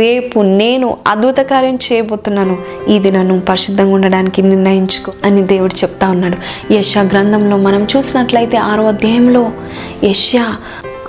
రేపు 0.00 0.40
నేను 0.40 0.96
అద్భుత 1.06 1.38
కార్యం 1.50 1.78
చేయబోతున్నాను. 1.86 2.56
ఈ 2.88 2.98
దినను 2.98 3.40
పరిశుద్ధంగా 3.40 3.94
ఉండడానికి 3.94 4.42
నిర్ణయం 4.42 4.75
నిర్ణయించుకో 4.76 5.12
అని 5.24 5.42
దేవుడు 5.42 5.74
చెప్తా 5.74 6.06
ఉన్నాడు. 6.10 6.36
యశా 6.72 7.02
గ్రంథంలో 7.02 7.56
మనం 7.56 7.82
చూసినట్లయితే 7.96 8.56
ఆరో 8.56 8.84
అధ్యాయంలో 8.84 9.50
యశా 10.04 10.56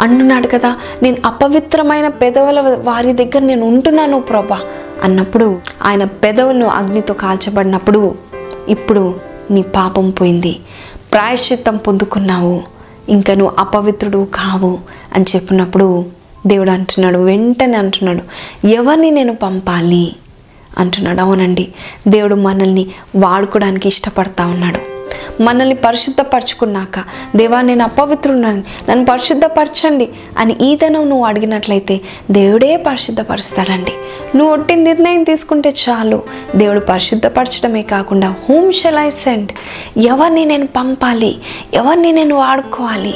అంటున్నాడు 0.02 0.48
కదా 0.48 0.72
నేను 1.04 1.18
అపవిత్రమైన 1.26 2.08
పెదవుల 2.22 2.60
వారి 2.84 3.14
దగ్గర 3.14 3.42
నేను 3.42 3.64
ఉంటున్నాను 3.68 4.18
ప్రభా 4.22 4.60
అన్నప్పుడు 5.04 5.48
ఆయన 5.84 6.04
పెదవులను 6.04 6.66
అగ్నితో 6.66 7.14
కాల్చబడినప్పుడు 7.14 8.16
ఇప్పుడు 8.68 9.04
నీ 9.52 9.62
పాపం 9.62 10.10
పోయింది. 10.10 10.54
ప్రాయశ్చిత్తం 11.14 11.76
పొందుకున్నావు. 11.78 12.56
ఇంకా 13.10 13.34
నువ్వు 13.34 13.54
అపవిత్రుడు 13.60 14.28
కావు 14.34 14.78
అని 15.16 15.26
చెప్పినప్పుడు 15.36 15.88
దేవుడు 16.48 16.72
అంటున్నాడు 16.72 17.20
వెంటనే 17.20 17.78
అంటున్నాడు 17.78 18.24
ఎవరిని 18.68 19.12
నేను 19.12 19.34
పంపాలి? 19.36 20.06
అంటున్నాడు. 20.78 21.22
అవునండి 21.22 21.68
దేవుడు 22.08 22.36
మనల్ని 22.36 22.88
వాడుకోవడానికి 23.16 23.88
ఇష్టపడతా 23.88 24.46
ఉన్నాడు. 24.46 24.98
మనల్ని 25.42 25.76
పరిశుద్ధపరచుకున్నాక 25.76 27.04
దేవా 27.36 27.62
నేను 27.62 27.84
అపవిత్రున్నాను 27.84 28.64
నన్ను 28.90 29.06
పరిశుద్ధపరచండి 29.06 30.10
అని 30.38 30.56
ఈతనం 30.62 31.10
నువ్వు 31.10 31.26
అడిగినట్లయితే 31.26 32.02
దేవుడే 32.32 32.78
పరిశుద్ధపరుస్తాడండి. 32.78 33.92
నువ్వు 34.38 34.54
ఒట్టి 34.54 34.76
నిర్ణయం 34.76 35.24
తీసుకుంటే 35.24 35.74
చాలు. 35.90 36.24
దేవుడు 36.56 36.80
పరిశుద్ధపరచడమే 36.80 37.82
కాకుండా 37.82 38.36
హోమ్ 38.50 38.74
షెల్ 38.74 38.98
ఐ 38.98 39.10
సెండ్? 39.10 39.52
ఎవరిని 39.98 40.46
నేను 40.46 40.68
పంపాలి? 40.68 41.38
ఎవరిని 41.74 42.12
నేను 42.12 42.36
వాడుకోవాలి? 42.36 43.14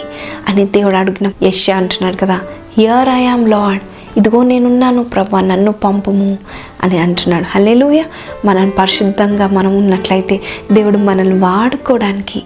అని 0.50 0.66
దేవుడు 0.66 0.96
అడిగిన 0.96 1.32
యశ 1.44 1.70
అంటున్నాడు 1.70 2.16
కదా 2.16 2.40
హియర్ 2.78 3.10
ఐ 3.10 3.26
ఆమ్ 3.26 3.50
లాడ్ 3.50 3.82
ఇదిగో 4.18 4.44
నేనున్నాను 4.44 5.04
ప్రభు 5.04 5.38
నన్ను 5.38 5.72
పంపము 5.72 6.38
అని 6.84 6.98
అంటున్నాడు. 6.98 7.46
హల్లెలూయ. 7.46 8.04
మనం 8.46 8.70
పరిశుద్ధంగా 8.70 9.48
మనం 9.48 9.78
ఉన్నట్లయితే 9.78 10.40
దేవుడు 10.72 10.98
మనల్ని 10.98 11.40
వాడుకోవడానికి 11.40 12.44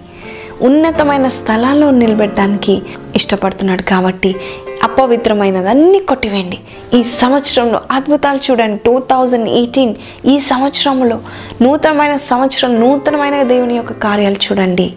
ఉన్నతమైన 0.62 1.28
స్థలాల్లో 1.28 1.90
నిలబెట్టడానికి 1.90 2.82
ఇష్టపడుతున్నాడు 3.16 3.82
కాబట్టి 3.82 4.36
అపవిత్రమైనదన్నీ 4.82 5.98
కొట్టివేయండి. 6.00 6.58
ఈ 6.94 7.02
సంవత్సరంలో 7.02 7.80
అద్భుతాలు 7.90 8.38
చూడండి. 8.50 8.82
టూ 8.86 8.98
థౌజండ్ 8.98 9.48
ఎయిటీన్ 9.48 9.94
ఈ 10.26 10.38
సంవత్సరంలో 10.38 11.20
నూతనమైన 11.62 12.16
సంవత్సరం 12.16 12.80
నూతనమైన 12.80 13.42
దేవుని 13.42 13.76
యొక్క 13.76 13.92
కార్యాలు 13.92 14.34
చూడండి. 14.34 14.92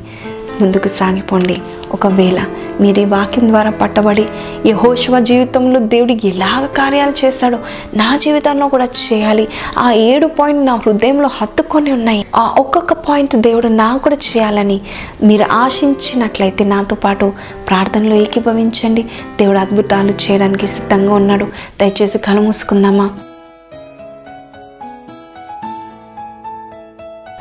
ముందుకు 0.62 0.88
సాగిపోండి. 0.88 1.62
ఒకవేళ 1.92 2.42
మీరు 2.82 3.00
ఈ 3.00 3.06
వాక్యం 3.06 3.48
ద్వారా 3.48 3.70
పట్టబడి 3.70 4.26
ఈ 4.66 4.72
హోషవ 4.72 5.20
జీవితంలో 5.20 5.80
దేవుడు 5.80 6.12
ఎలాగ 6.12 6.66
కార్యాలు 6.66 7.26
చేస్తాడో 7.26 7.60
నా 7.94 8.18
జీవితంలో 8.18 8.68
కూడా 8.68 8.86
చేయాలి. 8.86 9.48
ఆ 9.78 9.92
ఏడు 9.92 10.28
పాయింట్ 10.28 10.66
నా 10.66 10.76
హృదయంలో 10.76 11.30
హత్తుకొని 11.34 11.92
ఉన్నాయి. 11.92 12.26
ఆ 12.36 12.56
ఒక్కొక్క 12.60 12.94
పాయింట్ 12.94 13.36
దేవుడు 13.36 13.68
నాకు 13.68 14.04
కూడా 14.04 14.16
చేయాలని 14.16 14.82
మీరు 15.24 15.46
ఆశించినట్లయితే 15.52 16.66
నాతో 16.66 16.96
పాటు 16.96 17.34
ప్రార్థనలో 17.70 18.16
ఏకీభవించండి. 18.16 19.04
దేవుడు 19.40 19.58
అద్భుతాలు 19.58 20.12
చేయడానికి 20.12 20.68
సిద్ధంగా 20.68 21.14
ఉన్నాడు. 21.14 21.46
దయచేసి 21.80 22.18
కలు 22.18 22.42
మూసుకుందామా? 22.42 23.10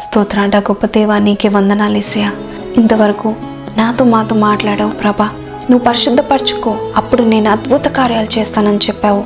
స్తోత్రాంట 0.01 0.57
గొప్ప 0.57 0.87
దేవా 0.87 1.19
నీకే 1.19 1.49
వందనాలు 1.49 1.97
ఇసయా 1.97 2.33
ఇంతవరకు 2.77 3.35
నాతో 3.77 4.05
మాతో 4.05 4.37
మాట్లాడావు 4.37 4.91
ప్రభా. 4.91 5.29
నువ్వు 5.71 5.87
పరిశుద్ధపరచుకో. 5.87 6.77
అప్పుడు 6.97 7.23
నేను 7.23 7.51
అద్భుత 7.51 7.87
కార్యాలు 7.87 8.39
చేస్తానని 8.39 8.77
చెప్పావు. 8.77 9.25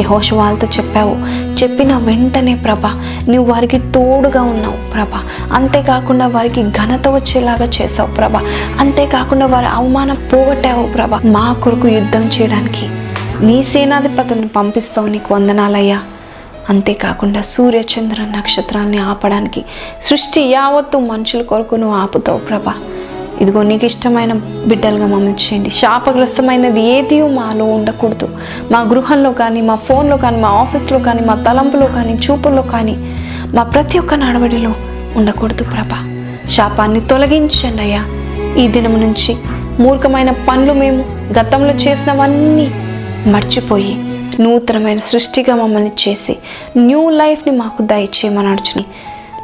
ఈ 0.00 0.04
వాళ్ళతో 0.32 0.66
చెప్పావు. 0.66 1.14
చెప్పిన 1.62 1.96
వెంటనే 1.96 2.54
ప్రభ 2.54 2.86
నువ్వు 3.30 3.52
వారికి 3.52 3.78
తోడుగా 3.78 4.42
ఉన్నావు 4.42 4.92
ప్రభ. 4.92 5.08
అంతేకాకుండా 5.52 6.26
వారికి 6.26 6.62
ఘనత 6.62 7.08
వచ్చేలాగా 7.08 7.64
చేసావు 7.64 8.10
ప్రభ. 8.10 8.36
అంతేకాకుండా 8.78 9.46
వారి 9.46 9.66
అవమానం 9.66 10.18
పోగొట్టావు 10.32 10.86
ప్రభ. 10.86 11.14
మా 11.14 11.52
కొరకు 11.52 11.88
యుద్ధం 11.88 12.22
చేయడానికి 12.22 12.88
నీ 13.44 13.62
సేనాధిపతిని 13.62 14.48
పంపిస్తావు 14.48 15.06
నీకు 15.06 15.34
వందనాలయ్యా. 15.34 16.00
అంతేకాకుండా 16.68 17.40
సూర్యచంద్ర 17.40 18.20
నక్షత్రాల్ని 18.20 18.98
ఆపడానికి 18.98 19.64
సృష్టి 20.00 20.40
యావత్తు 20.40 20.98
మనుషుల 20.98 21.42
కొరకు 21.42 21.74
నువ్వు 21.74 21.96
ఆపుతావు 21.96 22.38
ప్రభా. 22.38 22.74
ఇదిగో 23.40 23.62
నీకు 23.62 23.84
ఇష్టమైన 23.84 24.32
బిడ్డలుగా 24.66 25.06
మమ్మల్ని 25.06 25.32
చేయండి. 25.32 25.70
శాపగ్రస్తమైనది 25.70 26.80
ఏది 26.80 27.28
మాలో 27.28 27.64
ఉండకూడదు. 27.64 28.28
మా 28.72 28.80
గృహంలో 28.80 29.32
కానీ 29.32 29.60
మా 29.60 29.74
ఫోన్లో 29.74 30.16
కానీ 30.16 30.40
మా 30.40 30.48
ఆఫీస్లో 30.48 30.98
కానీ 30.98 31.20
మా 31.20 31.34
తలంపులో 31.34 31.86
కానీ 31.86 32.12
చూపుల్లో 32.12 32.62
కానీ 32.62 32.96
మా 33.54 33.62
ప్రతి 33.62 33.98
ఒక్క 33.98 34.14
నడవడిలో 34.14 34.74
ఉండకూడదు 35.16 35.64
ప్రభా. 35.64 36.00
శాపాన్ని 36.50 37.00
తొలగించండి 37.00 37.82
అయ్యా. 37.82 38.04
ఈ 38.58 38.68
దినం 38.68 39.00
నుంచి 39.00 39.36
మూర్ఖమైన 39.82 40.30
పనులు 40.30 40.72
మేము 40.72 41.04
గతంలో 41.38 41.74
చేసినవన్నీ 41.74 42.70
మర్చిపోయి 43.26 44.13
నూతనమైన 44.40 44.98
సృష్టిగా 44.98 45.54
మమ్మల్ని 45.54 45.92
చేసి 46.08 46.36
న్యూ 46.76 47.10
లైఫ్ని 47.10 47.56
మాకు 47.56 47.82
దయచేయమని 47.82 48.48
అడుచుని 48.48 48.84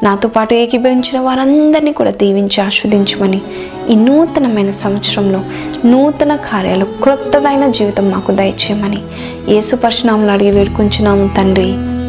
నాతో 0.03 0.29
పాటు 0.29 0.55
ఏకీభవించిన 0.55 1.21
వారందరినీ 1.21 1.93
కూడా 1.93 2.11
దీవించి 2.11 2.61
ఆస్వాదించమని 2.61 3.41
ఈ 3.91 3.95
నూతనమైన 3.95 4.71
సంవత్సరంలో 4.71 5.41
నూతన 5.85 6.37
కార్యాలు 6.37 6.85
క్రొత్తదైన 6.85 7.67
జీవితం 7.67 8.11
మాకు 8.11 8.33
దయచేయమని. 8.33 8.99
యేసు 9.49 9.77
పరిశునాములు 9.77 10.31
అడిగి 10.31 10.51
వేడుకుంటున్నాము 10.51 11.31
తండ్రి. 11.37 12.00